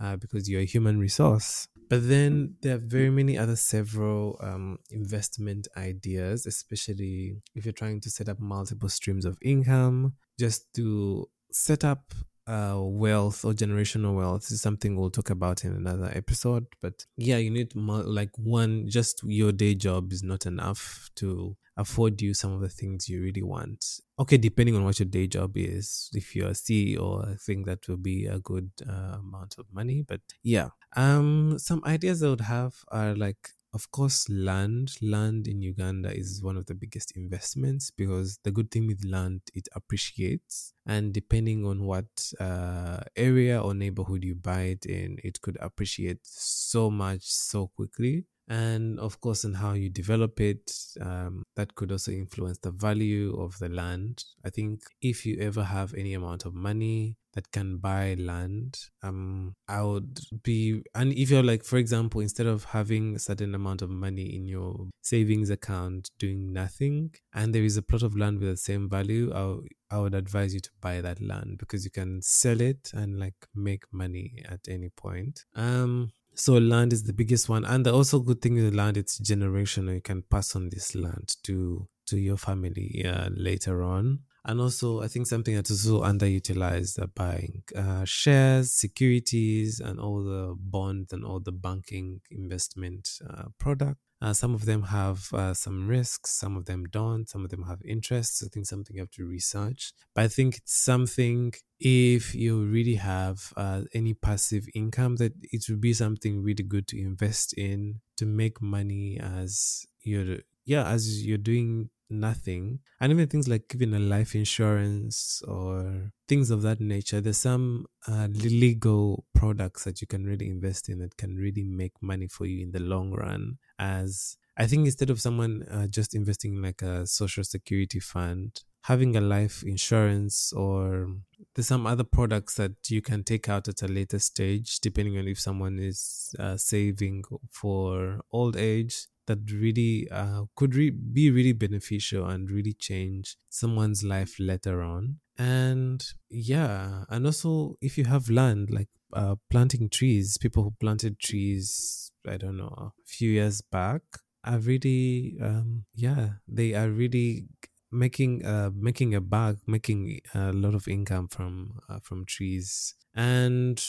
uh, 0.00 0.14
because 0.14 0.48
you're 0.48 0.60
a 0.60 0.64
human 0.64 0.96
resource. 1.00 1.66
But 1.90 2.08
then 2.08 2.54
there 2.62 2.76
are 2.76 2.86
very 2.86 3.10
many 3.10 3.36
other 3.36 3.56
several 3.56 4.38
um, 4.40 4.78
investment 4.92 5.66
ideas, 5.76 6.46
especially 6.46 7.42
if 7.56 7.64
you're 7.64 7.72
trying 7.72 8.00
to 8.02 8.10
set 8.10 8.28
up 8.28 8.38
multiple 8.38 8.88
streams 8.88 9.24
of 9.24 9.36
income, 9.42 10.14
just 10.38 10.72
to 10.74 11.28
set 11.50 11.82
up 11.82 12.14
uh, 12.46 12.76
wealth 12.78 13.44
or 13.44 13.52
generational 13.52 14.14
wealth 14.14 14.50
is 14.50 14.60
something 14.60 14.96
we'll 14.96 15.10
talk 15.10 15.30
about 15.30 15.64
in 15.64 15.72
another 15.72 16.10
episode. 16.14 16.66
But 16.82 17.06
yeah, 17.16 17.38
you 17.38 17.50
need 17.50 17.74
more, 17.74 18.02
like 18.02 18.30
one, 18.36 18.88
just 18.88 19.20
your 19.24 19.52
day 19.52 19.74
job 19.74 20.12
is 20.12 20.22
not 20.22 20.46
enough 20.46 21.10
to 21.16 21.56
afford 21.76 22.20
you 22.20 22.34
some 22.34 22.52
of 22.52 22.60
the 22.60 22.68
things 22.68 23.08
you 23.08 23.20
really 23.22 23.42
want. 23.42 23.84
Okay, 24.18 24.36
depending 24.36 24.76
on 24.76 24.84
what 24.84 24.98
your 24.98 25.08
day 25.08 25.26
job 25.26 25.52
is. 25.56 26.08
If 26.12 26.36
you're 26.36 26.48
a 26.48 26.52
CEO, 26.52 27.26
I 27.26 27.36
think 27.36 27.66
that 27.66 27.88
will 27.88 27.96
be 27.96 28.26
a 28.26 28.38
good 28.38 28.70
uh, 28.88 29.18
amount 29.18 29.56
of 29.58 29.66
money. 29.72 30.04
But 30.06 30.20
yeah, 30.42 30.68
um, 30.96 31.58
some 31.58 31.82
ideas 31.84 32.22
I 32.22 32.28
would 32.28 32.42
have 32.42 32.74
are 32.88 33.14
like 33.14 33.50
of 33.74 33.90
course, 33.90 34.28
land. 34.28 34.92
Land 35.02 35.48
in 35.48 35.60
Uganda 35.60 36.16
is 36.16 36.42
one 36.42 36.56
of 36.56 36.66
the 36.66 36.74
biggest 36.74 37.12
investments 37.16 37.90
because 37.90 38.38
the 38.44 38.52
good 38.52 38.70
thing 38.70 38.86
with 38.86 39.04
land, 39.04 39.40
it 39.52 39.68
appreciates. 39.74 40.72
And 40.86 41.12
depending 41.12 41.66
on 41.66 41.84
what 41.84 42.32
uh, 42.40 43.00
area 43.16 43.60
or 43.60 43.74
neighborhood 43.74 44.24
you 44.24 44.36
buy 44.36 44.62
it 44.74 44.86
in, 44.86 45.18
it 45.24 45.40
could 45.40 45.58
appreciate 45.60 46.20
so 46.22 46.90
much 46.90 47.22
so 47.24 47.66
quickly 47.76 48.24
and 48.48 48.98
of 48.98 49.20
course 49.20 49.44
in 49.44 49.54
how 49.54 49.72
you 49.72 49.88
develop 49.88 50.40
it 50.40 50.72
um, 51.00 51.44
that 51.56 51.74
could 51.74 51.90
also 51.92 52.12
influence 52.12 52.58
the 52.58 52.70
value 52.70 53.40
of 53.40 53.58
the 53.58 53.68
land. 53.68 54.24
I 54.44 54.50
think 54.50 54.82
if 55.00 55.24
you 55.24 55.38
ever 55.40 55.64
have 55.64 55.94
any 55.94 56.14
amount 56.14 56.44
of 56.44 56.54
money 56.54 57.16
that 57.34 57.50
can 57.50 57.78
buy 57.78 58.14
land 58.16 58.78
um 59.02 59.54
i 59.68 59.82
would 59.82 60.20
be 60.42 60.82
and 60.94 61.12
if 61.12 61.30
you're 61.30 61.42
like 61.42 61.64
for 61.64 61.78
example 61.78 62.20
instead 62.20 62.46
of 62.46 62.64
having 62.64 63.16
a 63.16 63.18
certain 63.18 63.54
amount 63.54 63.82
of 63.82 63.90
money 63.90 64.34
in 64.34 64.46
your 64.46 64.86
savings 65.02 65.50
account 65.50 66.10
doing 66.18 66.52
nothing 66.52 67.12
and 67.34 67.54
there 67.54 67.64
is 67.64 67.76
a 67.76 67.82
plot 67.82 68.02
of 68.02 68.16
land 68.16 68.38
with 68.38 68.48
the 68.48 68.56
same 68.56 68.88
value 68.88 69.32
i, 69.34 69.96
I 69.96 69.98
would 69.98 70.14
advise 70.14 70.54
you 70.54 70.60
to 70.60 70.70
buy 70.80 71.00
that 71.00 71.20
land 71.20 71.58
because 71.58 71.84
you 71.84 71.90
can 71.90 72.20
sell 72.22 72.60
it 72.60 72.90
and 72.94 73.18
like 73.18 73.34
make 73.54 73.84
money 73.92 74.42
at 74.48 74.60
any 74.68 74.88
point. 74.88 75.44
Um 75.54 76.10
so 76.34 76.54
land 76.54 76.92
is 76.92 77.04
the 77.04 77.12
biggest 77.12 77.48
one, 77.48 77.64
and 77.64 77.84
the 77.84 77.92
also 77.92 78.18
good 78.20 78.40
thing 78.42 78.54
with 78.54 78.74
land 78.74 78.96
it's 78.96 79.18
generational. 79.20 79.94
You 79.94 80.00
can 80.00 80.22
pass 80.22 80.54
on 80.56 80.68
this 80.70 80.94
land 80.94 81.36
to 81.44 81.88
to 82.06 82.18
your 82.18 82.36
family 82.36 83.04
uh, 83.06 83.30
later 83.34 83.82
on. 83.82 84.20
And 84.46 84.60
also, 84.60 85.00
I 85.00 85.08
think 85.08 85.26
something 85.26 85.54
that's 85.54 85.70
also 85.70 86.02
underutilized 86.02 86.98
are 86.98 87.06
buying 87.06 87.62
uh, 87.74 88.04
shares, 88.04 88.72
securities, 88.72 89.80
and 89.80 89.98
all 89.98 90.22
the 90.22 90.54
bonds 90.58 91.14
and 91.14 91.24
all 91.24 91.40
the 91.40 91.52
banking 91.52 92.20
investment 92.30 93.08
uh, 93.26 93.44
product. 93.58 93.98
Uh, 94.22 94.32
some 94.32 94.54
of 94.54 94.64
them 94.64 94.84
have 94.84 95.32
uh, 95.34 95.52
some 95.52 95.86
risks, 95.86 96.30
some 96.30 96.56
of 96.56 96.64
them 96.64 96.84
don't, 96.90 97.28
some 97.28 97.44
of 97.44 97.50
them 97.50 97.64
have 97.64 97.82
interests. 97.84 98.42
I 98.42 98.48
think 98.48 98.66
something 98.66 98.96
you 98.96 99.02
have 99.02 99.10
to 99.12 99.26
research. 99.26 99.92
But 100.14 100.24
I 100.24 100.28
think 100.28 100.56
it's 100.58 100.74
something 100.74 101.52
if 101.78 102.34
you 102.34 102.64
really 102.64 102.94
have 102.94 103.52
uh, 103.56 103.82
any 103.92 104.14
passive 104.14 104.66
income, 104.74 105.16
that 105.16 105.32
it 105.42 105.64
would 105.68 105.80
be 105.80 105.92
something 105.92 106.42
really 106.42 106.64
good 106.64 106.86
to 106.88 107.00
invest 107.00 107.52
in 107.54 108.00
to 108.16 108.24
make 108.24 108.62
money 108.62 109.18
as 109.20 109.86
you're 110.02 110.38
yeah 110.64 110.86
as 110.88 111.26
you're 111.26 111.38
doing 111.38 111.90
nothing 112.10 112.78
and 113.00 113.10
even 113.10 113.26
things 113.26 113.48
like 113.48 113.66
giving 113.68 113.94
a 113.94 113.98
life 113.98 114.34
insurance 114.34 115.42
or 115.48 116.12
things 116.28 116.50
of 116.50 116.62
that 116.62 116.80
nature 116.80 117.20
there's 117.20 117.38
some 117.38 117.86
uh, 118.06 118.28
legal 118.30 119.24
products 119.34 119.84
that 119.84 120.00
you 120.00 120.06
can 120.06 120.24
really 120.24 120.48
invest 120.48 120.88
in 120.88 120.98
that 120.98 121.16
can 121.16 121.34
really 121.36 121.62
make 121.62 121.92
money 122.02 122.28
for 122.28 122.46
you 122.46 122.62
in 122.62 122.70
the 122.72 122.78
long 122.78 123.10
run 123.10 123.56
as 123.78 124.36
i 124.56 124.66
think 124.66 124.86
instead 124.86 125.10
of 125.10 125.20
someone 125.20 125.62
uh, 125.70 125.86
just 125.86 126.14
investing 126.14 126.54
in 126.54 126.62
like 126.62 126.82
a 126.82 127.06
social 127.06 127.44
security 127.44 128.00
fund 128.00 128.62
having 128.82 129.16
a 129.16 129.20
life 129.20 129.62
insurance 129.62 130.52
or 130.52 131.08
there's 131.54 131.66
some 131.66 131.86
other 131.86 132.04
products 132.04 132.56
that 132.56 132.72
you 132.90 133.00
can 133.00 133.24
take 133.24 133.48
out 133.48 133.66
at 133.66 133.82
a 133.82 133.88
later 133.88 134.18
stage 134.18 134.78
depending 134.80 135.18
on 135.18 135.26
if 135.26 135.40
someone 135.40 135.78
is 135.78 136.34
uh, 136.38 136.56
saving 136.56 137.24
for 137.50 138.20
old 138.30 138.56
age 138.56 139.06
that 139.26 139.38
really 139.50 140.08
uh, 140.10 140.42
could 140.54 140.74
re- 140.74 140.90
be 140.90 141.30
really 141.30 141.52
beneficial 141.52 142.26
and 142.26 142.50
really 142.50 142.74
change 142.74 143.36
someone's 143.48 144.04
life 144.04 144.36
later 144.38 144.82
on. 144.82 145.18
And 145.38 146.04
yeah, 146.28 147.04
and 147.08 147.26
also 147.26 147.76
if 147.80 147.98
you 147.98 148.04
have 148.04 148.30
land, 148.30 148.70
like 148.70 148.88
uh, 149.12 149.36
planting 149.50 149.88
trees, 149.88 150.38
people 150.38 150.62
who 150.62 150.74
planted 150.78 151.18
trees, 151.18 152.03
I 152.28 152.36
don't 152.36 152.56
know, 152.56 152.74
a 152.78 152.92
few 153.06 153.30
years 153.30 153.60
back, 153.60 154.02
are 154.44 154.58
really, 154.58 155.36
um, 155.40 155.84
yeah, 155.94 156.34
they 156.46 156.74
are 156.74 156.90
really 156.90 157.46
making 157.92 158.44
uh 158.44 158.70
making 158.74 159.14
a 159.14 159.20
bag 159.20 159.56
making 159.68 160.20
a 160.34 160.52
lot 160.52 160.74
of 160.74 160.88
income 160.88 161.28
from 161.28 161.78
uh, 161.88 162.00
from 162.02 162.24
trees 162.26 162.92
and 163.14 163.80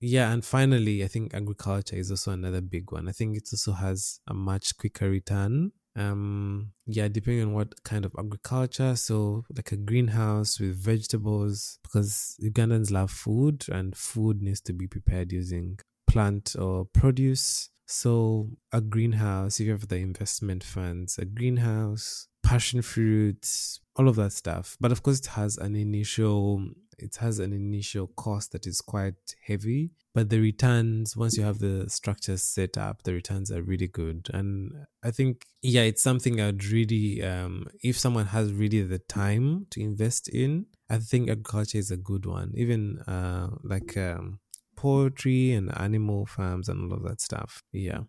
yeah, 0.00 0.32
and 0.32 0.44
finally, 0.44 1.02
I 1.02 1.08
think 1.08 1.34
agriculture 1.34 1.96
is 1.96 2.10
also 2.10 2.30
another 2.30 2.60
big 2.60 2.92
one. 2.92 3.08
I 3.08 3.12
think 3.12 3.36
it 3.36 3.48
also 3.52 3.72
has 3.72 4.20
a 4.28 4.34
much 4.34 4.76
quicker 4.76 5.10
return. 5.10 5.72
Um, 5.96 6.72
yeah, 6.86 7.08
depending 7.08 7.42
on 7.42 7.52
what 7.52 7.82
kind 7.82 8.04
of 8.04 8.14
agriculture. 8.16 8.94
So, 8.94 9.44
like 9.56 9.72
a 9.72 9.76
greenhouse 9.76 10.60
with 10.60 10.76
vegetables, 10.76 11.80
because 11.82 12.36
Ugandans 12.40 12.92
love 12.92 13.10
food, 13.10 13.64
and 13.72 13.96
food 13.96 14.40
needs 14.40 14.60
to 14.62 14.72
be 14.72 14.86
prepared 14.86 15.32
using 15.32 15.80
plant 16.08 16.56
or 16.58 16.84
produce. 16.86 17.70
So, 17.86 18.50
a 18.72 18.80
greenhouse, 18.80 19.60
if 19.60 19.66
you 19.66 19.72
have 19.72 19.88
the 19.88 19.96
investment 19.96 20.62
funds, 20.62 21.16
a 21.16 21.24
greenhouse, 21.24 22.28
passion 22.42 22.82
fruits, 22.82 23.80
all 23.96 24.08
of 24.08 24.16
that 24.16 24.32
stuff. 24.32 24.76
But 24.80 24.92
of 24.92 25.02
course, 25.02 25.20
it 25.20 25.26
has 25.26 25.56
an 25.58 25.76
initial 25.76 26.64
it 26.98 27.16
has 27.16 27.38
an 27.38 27.52
initial 27.52 28.08
cost 28.08 28.50
that 28.52 28.66
is 28.66 28.80
quite 28.80 29.36
heavy, 29.46 29.92
but 30.14 30.30
the 30.30 30.40
returns 30.40 31.16
once 31.16 31.36
you 31.36 31.44
have 31.44 31.60
the 31.60 31.88
structures 31.88 32.42
set 32.42 32.76
up, 32.76 33.04
the 33.04 33.12
returns 33.12 33.52
are 33.52 33.62
really 33.62 33.86
good. 33.86 34.28
And 34.34 34.72
I 35.04 35.12
think 35.12 35.44
yeah, 35.62 35.82
it's 35.82 36.02
something 36.02 36.40
I'd 36.40 36.64
really 36.64 37.22
um, 37.22 37.66
if 37.82 37.98
someone 37.98 38.26
has 38.26 38.52
really 38.52 38.82
the 38.82 38.98
time 38.98 39.66
to 39.70 39.80
invest 39.80 40.28
in, 40.28 40.66
I 40.90 40.98
think 40.98 41.30
agriculture 41.30 41.78
is 41.78 41.90
a 41.90 41.96
good 41.96 42.26
one. 42.26 42.52
Even 42.56 42.98
uh, 43.00 43.50
like 43.62 43.96
um, 43.96 44.40
poultry 44.78 45.52
and 45.52 45.76
animal 45.76 46.24
farms 46.24 46.68
and 46.68 46.78
all 46.80 46.98
of 46.98 47.02
that 47.02 47.20
stuff. 47.20 47.62
Yeah. 47.72 48.02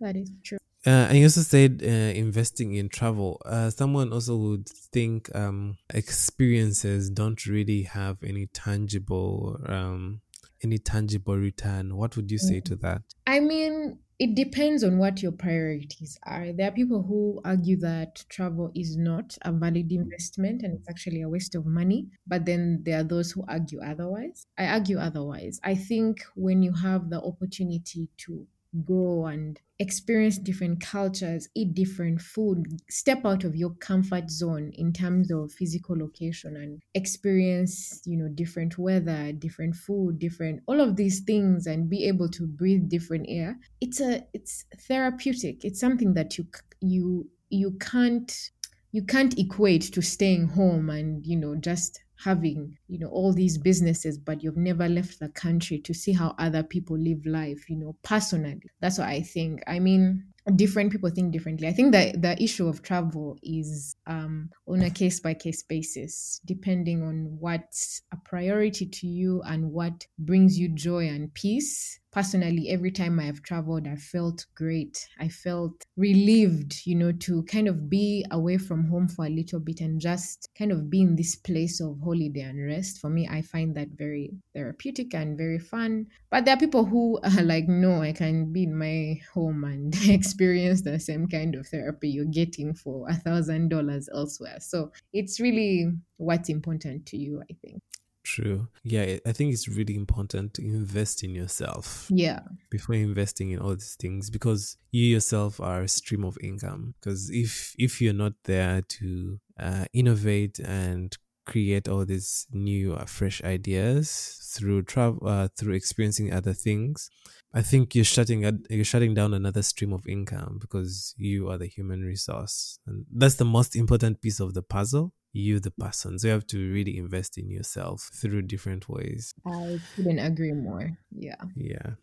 That 0.00 0.16
is 0.16 0.30
true. 0.44 0.58
Uh, 0.86 1.06
and 1.08 1.18
you 1.18 1.24
also 1.24 1.42
said 1.42 1.82
uh, 1.82 1.86
investing 1.86 2.74
in 2.74 2.88
travel. 2.88 3.40
Uh, 3.44 3.68
someone 3.70 4.12
also 4.12 4.36
would 4.36 4.68
think 4.68 5.34
um, 5.34 5.76
experiences 5.92 7.10
don't 7.10 7.46
really 7.46 7.82
have 7.82 8.16
any 8.22 8.46
tangible 8.46 9.60
um, 9.66 10.20
any 10.62 10.78
tangible 10.78 11.36
return. 11.36 11.96
What 11.96 12.16
would 12.16 12.30
you 12.30 12.38
say 12.38 12.60
to 12.60 12.76
that? 12.76 13.02
I 13.26 13.40
mean, 13.40 13.98
it 14.20 14.34
depends 14.34 14.84
on 14.84 14.98
what 14.98 15.22
your 15.22 15.32
priorities 15.32 16.18
are. 16.24 16.52
There 16.52 16.68
are 16.68 16.72
people 16.72 17.02
who 17.02 17.40
argue 17.42 17.78
that 17.78 18.22
travel 18.28 18.70
is 18.74 18.98
not 18.98 19.38
a 19.42 19.50
valid 19.50 19.90
investment 19.90 20.60
and 20.62 20.74
it's 20.74 20.90
actually 20.90 21.22
a 21.22 21.28
waste 21.28 21.54
of 21.54 21.64
money. 21.64 22.08
But 22.26 22.44
then 22.44 22.82
there 22.84 23.00
are 23.00 23.02
those 23.02 23.32
who 23.32 23.42
argue 23.48 23.80
otherwise. 23.80 24.46
I 24.58 24.66
argue 24.66 24.98
otherwise. 24.98 25.58
I 25.64 25.74
think 25.74 26.22
when 26.36 26.62
you 26.62 26.74
have 26.74 27.08
the 27.08 27.22
opportunity 27.22 28.10
to 28.18 28.46
go 28.84 29.26
and 29.26 29.60
experience 29.78 30.38
different 30.38 30.80
cultures, 30.80 31.48
eat 31.54 31.74
different 31.74 32.20
food, 32.20 32.64
step 32.88 33.24
out 33.24 33.44
of 33.44 33.56
your 33.56 33.70
comfort 33.76 34.30
zone 34.30 34.70
in 34.74 34.92
terms 34.92 35.30
of 35.30 35.52
physical 35.52 35.96
location 35.98 36.56
and 36.56 36.82
experience, 36.94 38.02
you 38.04 38.16
know, 38.16 38.28
different 38.28 38.78
weather, 38.78 39.32
different 39.32 39.74
food, 39.74 40.18
different 40.18 40.62
all 40.66 40.80
of 40.80 40.96
these 40.96 41.20
things 41.20 41.66
and 41.66 41.90
be 41.90 42.06
able 42.06 42.28
to 42.28 42.46
breathe 42.46 42.88
different 42.88 43.26
air. 43.28 43.58
It's 43.80 44.00
a 44.00 44.24
it's 44.32 44.64
therapeutic. 44.86 45.64
It's 45.64 45.80
something 45.80 46.14
that 46.14 46.36
you 46.38 46.46
you 46.80 47.28
you 47.48 47.72
can't 47.80 48.50
you 48.92 49.04
can't 49.04 49.38
equate 49.38 49.82
to 49.92 50.02
staying 50.02 50.48
home 50.48 50.90
and, 50.90 51.24
you 51.24 51.36
know, 51.36 51.54
just 51.54 52.00
having 52.22 52.76
you 52.88 52.98
know 52.98 53.08
all 53.08 53.32
these 53.32 53.56
businesses 53.56 54.18
but 54.18 54.42
you've 54.42 54.56
never 54.56 54.88
left 54.88 55.18
the 55.20 55.28
country 55.30 55.78
to 55.78 55.94
see 55.94 56.12
how 56.12 56.34
other 56.38 56.62
people 56.62 56.98
live 56.98 57.24
life 57.24 57.68
you 57.68 57.76
know 57.76 57.96
personally. 58.02 58.60
That's 58.80 58.98
what 58.98 59.08
i 59.08 59.20
think. 59.20 59.62
I 59.66 59.78
mean 59.78 60.24
different 60.56 60.90
people 60.90 61.10
think 61.10 61.32
differently. 61.32 61.68
I 61.68 61.72
think 61.72 61.92
that 61.92 62.22
the 62.22 62.42
issue 62.42 62.66
of 62.66 62.82
travel 62.82 63.38
is 63.42 63.96
um, 64.06 64.50
on 64.66 64.82
a 64.82 64.90
case 64.90 65.20
by 65.20 65.34
case 65.34 65.62
basis, 65.62 66.40
depending 66.44 67.02
on 67.02 67.36
what's 67.38 68.02
a 68.12 68.16
priority 68.16 68.86
to 68.86 69.06
you 69.06 69.42
and 69.42 69.72
what 69.72 70.06
brings 70.18 70.58
you 70.58 70.68
joy 70.68 71.08
and 71.08 71.32
peace 71.34 72.00
personally 72.12 72.68
every 72.68 72.90
time 72.90 73.18
i 73.20 73.24
have 73.24 73.42
traveled 73.42 73.86
i 73.86 73.96
felt 73.96 74.46
great. 74.54 75.08
I 75.18 75.28
felt 75.28 75.84
relieved 75.96 76.82
you 76.84 76.94
know 76.94 77.12
to 77.12 77.42
kind 77.44 77.68
of 77.68 77.88
be 77.90 78.24
away 78.30 78.58
from 78.58 78.84
home 78.88 79.08
for 79.08 79.26
a 79.26 79.30
little 79.30 79.60
bit 79.60 79.80
and 79.80 80.00
just 80.00 80.48
kind 80.56 80.72
of 80.72 80.90
be 80.90 81.00
in 81.02 81.16
this 81.16 81.36
place 81.36 81.80
of 81.80 82.00
holiday 82.02 82.40
and 82.40 82.64
rest. 82.66 82.98
For 83.00 83.10
me 83.10 83.28
i 83.28 83.42
find 83.42 83.74
that 83.76 83.90
very 83.90 84.38
therapeutic 84.54 85.14
and 85.14 85.36
very 85.36 85.58
fun. 85.58 86.06
But 86.30 86.44
there 86.44 86.54
are 86.54 86.58
people 86.58 86.84
who 86.84 87.20
are 87.24 87.42
like 87.42 87.68
no 87.68 88.02
i 88.02 88.12
can 88.12 88.52
be 88.52 88.64
in 88.64 88.76
my 88.76 89.20
home 89.32 89.64
and 89.64 89.94
experience 90.08 90.82
the 90.82 90.98
same 90.98 91.26
kind 91.28 91.54
of 91.54 91.66
therapy 91.68 92.08
you're 92.08 92.24
getting 92.24 92.74
for 92.74 93.08
a 93.08 93.14
thousand 93.14 93.68
dollars 93.68 94.08
elsewhere. 94.12 94.58
So 94.60 94.92
it's 95.12 95.40
really 95.40 95.92
what's 96.16 96.48
important 96.50 97.06
to 97.06 97.16
you 97.16 97.42
i 97.50 97.54
think 97.62 97.82
True. 98.22 98.68
Yeah, 98.84 99.18
I 99.26 99.32
think 99.32 99.52
it's 99.52 99.68
really 99.68 99.96
important 99.96 100.54
to 100.54 100.62
invest 100.62 101.24
in 101.24 101.34
yourself. 101.34 102.06
Yeah. 102.10 102.40
Before 102.70 102.94
investing 102.94 103.50
in 103.50 103.60
all 103.60 103.74
these 103.74 103.96
things, 103.98 104.30
because 104.30 104.76
you 104.90 105.04
yourself 105.04 105.60
are 105.60 105.82
a 105.82 105.88
stream 105.88 106.24
of 106.24 106.36
income. 106.42 106.94
Because 107.00 107.30
if 107.30 107.74
if 107.78 108.00
you're 108.00 108.12
not 108.12 108.34
there 108.44 108.82
to 108.82 109.40
uh, 109.58 109.84
innovate 109.92 110.58
and 110.58 111.16
create 111.46 111.88
all 111.88 112.04
these 112.04 112.46
new, 112.52 112.94
uh, 112.94 113.04
fresh 113.04 113.42
ideas 113.42 114.38
through 114.54 114.82
travel, 114.82 115.26
uh, 115.26 115.48
through 115.56 115.74
experiencing 115.74 116.32
other 116.32 116.52
things, 116.52 117.10
I 117.52 117.62
think 117.62 117.94
you're 117.94 118.04
shutting 118.04 118.40
you're 118.70 118.84
shutting 118.84 119.14
down 119.14 119.34
another 119.34 119.62
stream 119.62 119.92
of 119.92 120.06
income 120.06 120.58
because 120.60 121.14
you 121.16 121.50
are 121.50 121.58
the 121.58 121.66
human 121.66 122.02
resource, 122.02 122.78
and 122.86 123.06
that's 123.12 123.34
the 123.36 123.44
most 123.44 123.74
important 123.74 124.20
piece 124.22 124.40
of 124.40 124.54
the 124.54 124.62
puzzle 124.62 125.12
you 125.32 125.60
the 125.60 125.70
person. 125.70 126.18
So 126.18 126.28
you 126.28 126.32
have 126.32 126.46
to 126.48 126.72
really 126.72 126.96
invest 126.96 127.38
in 127.38 127.50
yourself 127.50 128.10
through 128.14 128.42
different 128.42 128.88
ways. 128.88 129.34
I 129.46 129.80
couldn't 129.94 130.18
agree 130.18 130.52
more. 130.52 130.96
Yeah. 131.14 131.36
Yeah. 131.56 131.94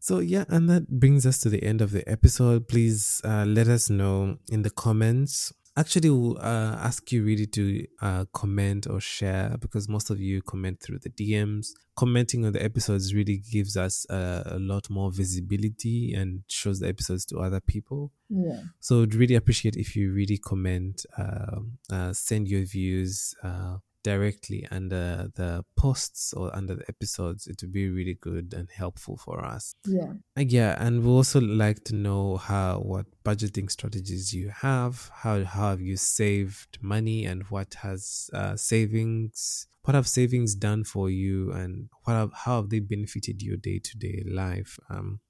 So 0.00 0.18
yeah 0.18 0.44
and 0.48 0.68
that 0.68 0.88
brings 0.88 1.26
us 1.26 1.38
to 1.40 1.48
the 1.48 1.62
end 1.62 1.80
of 1.80 1.90
the 1.90 2.08
episode. 2.08 2.68
Please 2.68 3.20
uh, 3.24 3.44
let 3.44 3.68
us 3.68 3.88
know 3.90 4.38
in 4.50 4.62
the 4.62 4.70
comments 4.70 5.52
actually 5.76 6.10
uh, 6.40 6.76
ask 6.80 7.12
you 7.12 7.24
really 7.24 7.46
to 7.46 7.86
uh, 8.00 8.24
comment 8.32 8.86
or 8.86 9.00
share 9.00 9.56
because 9.60 9.88
most 9.88 10.10
of 10.10 10.20
you 10.20 10.42
comment 10.42 10.80
through 10.80 10.98
the 10.98 11.10
dms 11.10 11.68
commenting 11.96 12.44
on 12.44 12.52
the 12.52 12.62
episodes 12.62 13.14
really 13.14 13.38
gives 13.38 13.76
us 13.76 14.08
uh, 14.10 14.42
a 14.46 14.58
lot 14.58 14.88
more 14.90 15.10
visibility 15.10 16.12
and 16.14 16.42
shows 16.46 16.78
the 16.78 16.88
episodes 16.88 17.24
to 17.24 17.38
other 17.38 17.58
people. 17.58 18.12
Yeah. 18.28 18.60
So 18.80 19.02
I'd 19.02 19.14
really 19.14 19.34
appreciate 19.34 19.76
if 19.76 19.96
you 19.96 20.12
really 20.12 20.36
comment 20.36 21.06
uh, 21.16 21.60
uh, 21.90 22.12
send 22.12 22.48
your 22.48 22.64
views 22.64 23.34
uh, 23.42 23.78
directly 24.06 24.60
under 24.70 25.28
the 25.34 25.64
posts 25.76 26.32
or 26.32 26.54
under 26.54 26.74
the 26.76 26.88
episodes, 26.88 27.48
it 27.48 27.56
would 27.60 27.72
be 27.72 27.88
really 27.88 28.16
good 28.28 28.54
and 28.54 28.68
helpful 28.70 29.16
for 29.16 29.44
us. 29.44 29.74
Yeah. 29.84 30.12
Yeah, 30.36 30.76
and 30.78 31.02
we 31.02 31.10
also 31.10 31.40
like 31.40 31.82
to 31.84 31.94
know 31.94 32.36
how 32.36 32.78
what 32.92 33.06
budgeting 33.24 33.68
strategies 33.68 34.32
you 34.32 34.48
have, 34.66 35.10
how 35.22 35.42
how 35.54 35.70
have 35.70 35.80
you 35.80 35.96
saved 35.96 36.78
money, 36.80 37.26
and 37.30 37.42
what 37.54 37.70
has 37.82 38.30
uh, 38.32 38.54
savings 38.56 39.66
what 39.84 39.94
have 39.94 40.08
savings 40.08 40.56
done 40.56 40.82
for 40.82 41.08
you 41.08 41.52
and 41.52 41.88
what 42.02 42.14
have, 42.14 42.32
how 42.44 42.56
have 42.60 42.70
they 42.70 42.80
benefited 42.80 43.40
your 43.40 43.56
day-to-day 43.56 44.24
life 44.26 44.80
um, 44.90 45.20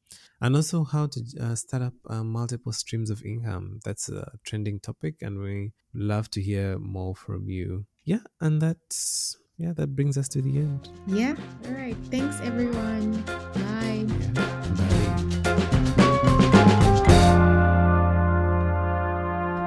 and 0.40 0.56
also 0.56 0.82
how 0.82 1.06
to 1.06 1.20
uh, 1.42 1.54
start 1.54 1.82
up 1.82 1.92
uh, 2.08 2.24
multiple 2.24 2.72
streams 2.72 3.10
of 3.10 3.22
income 3.22 3.80
that's 3.84 4.08
a 4.08 4.32
trending 4.46 4.80
topic 4.80 5.16
and 5.20 5.38
we 5.38 5.72
love 5.92 6.30
to 6.30 6.40
hear 6.40 6.78
more 6.78 7.14
from 7.14 7.50
you 7.50 7.84
yeah 8.06 8.24
and 8.40 8.62
that's 8.62 9.36
yeah 9.58 9.72
that 9.76 9.94
brings 9.94 10.16
us 10.16 10.28
to 10.28 10.40
the 10.40 10.56
end. 10.56 10.88
Yeah 11.06 11.36
all 11.66 11.72
right. 11.72 11.96
Thanks 12.10 12.40
everyone. 12.40 13.12
Bye. 13.52 14.06
Yeah. 14.34 14.55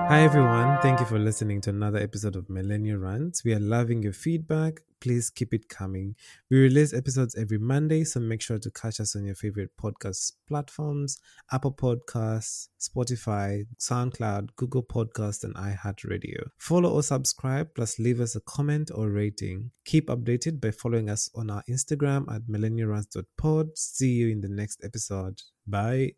Hi 0.09 0.23
everyone, 0.23 0.79
thank 0.81 0.99
you 0.99 1.05
for 1.05 1.19
listening 1.19 1.61
to 1.61 1.69
another 1.69 1.99
episode 1.99 2.35
of 2.35 2.49
Millennial 2.49 2.97
Rants. 2.97 3.43
We 3.43 3.53
are 3.53 3.59
loving 3.59 4.01
your 4.01 4.11
feedback. 4.11 4.79
Please 4.99 5.29
keep 5.29 5.53
it 5.53 5.69
coming. 5.69 6.15
We 6.49 6.57
release 6.57 6.95
episodes 6.95 7.35
every 7.35 7.59
Monday, 7.59 8.03
so 8.05 8.19
make 8.19 8.41
sure 8.41 8.57
to 8.57 8.71
catch 8.71 8.99
us 8.99 9.15
on 9.15 9.23
your 9.23 9.35
favorite 9.35 9.69
podcast 9.79 10.31
platforms 10.47 11.19
Apple 11.51 11.73
Podcasts, 11.73 12.69
Spotify, 12.81 13.67
SoundCloud, 13.77 14.55
Google 14.55 14.81
Podcast, 14.81 15.43
and 15.43 15.53
iHeartRadio. 15.53 16.47
Follow 16.57 16.89
or 16.89 17.03
subscribe, 17.03 17.75
plus 17.75 17.99
leave 17.99 18.19
us 18.19 18.35
a 18.35 18.41
comment 18.41 18.89
or 18.91 19.09
rating. 19.09 19.69
Keep 19.85 20.07
updated 20.07 20.59
by 20.59 20.71
following 20.71 21.07
us 21.11 21.29
on 21.35 21.51
our 21.51 21.61
Instagram 21.69 22.25
at 22.33 22.41
millennialrants.pod. 22.47 23.77
See 23.77 24.13
you 24.13 24.29
in 24.29 24.41
the 24.41 24.49
next 24.49 24.83
episode. 24.83 25.43
Bye. 25.67 26.13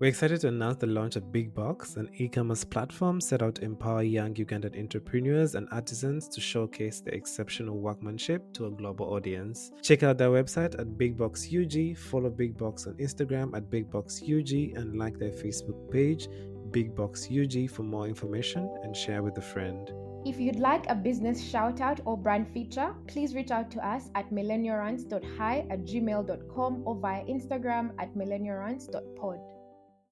We're 0.00 0.06
excited 0.06 0.42
to 0.42 0.48
announce 0.48 0.76
the 0.76 0.86
launch 0.86 1.16
of 1.16 1.32
Big 1.32 1.52
Box, 1.52 1.96
an 1.96 2.08
e 2.18 2.28
commerce 2.28 2.62
platform 2.62 3.20
set 3.20 3.42
out 3.42 3.56
to 3.56 3.64
empower 3.64 4.04
young 4.04 4.32
Ugandan 4.32 4.78
entrepreneurs 4.78 5.56
and 5.56 5.66
artisans 5.72 6.28
to 6.28 6.40
showcase 6.40 7.00
their 7.00 7.14
exceptional 7.14 7.80
workmanship 7.80 8.52
to 8.52 8.66
a 8.66 8.70
global 8.70 9.12
audience. 9.12 9.72
Check 9.82 10.04
out 10.04 10.16
their 10.16 10.28
website 10.28 10.78
at 10.78 10.96
Big 10.96 11.16
Box 11.16 11.48
UG, 11.52 11.96
follow 11.96 12.30
Big 12.30 12.56
Box 12.56 12.86
on 12.86 12.94
Instagram 12.94 13.56
at 13.56 13.70
Big 13.70 13.90
Box 13.90 14.22
UG, 14.22 14.76
and 14.76 14.96
like 14.96 15.18
their 15.18 15.32
Facebook 15.32 15.90
page, 15.90 16.28
Big 16.70 16.94
Box 16.94 17.26
UG, 17.28 17.68
for 17.68 17.82
more 17.82 18.06
information 18.06 18.72
and 18.84 18.96
share 18.96 19.24
with 19.24 19.36
a 19.38 19.42
friend. 19.42 19.90
If 20.24 20.38
you'd 20.38 20.60
like 20.60 20.88
a 20.88 20.94
business 20.94 21.42
shout 21.42 21.80
out 21.80 21.98
or 22.04 22.16
brand 22.16 22.46
feature, 22.52 22.94
please 23.08 23.34
reach 23.34 23.50
out 23.50 23.68
to 23.72 23.84
us 23.84 24.10
at 24.14 24.30
millennialrants.hi 24.30 25.66
at 25.70 25.80
gmail.com 25.80 26.82
or 26.86 26.94
via 26.94 27.24
Instagram 27.24 27.90
at 27.98 28.14
millennialrants.pod. 28.14 29.57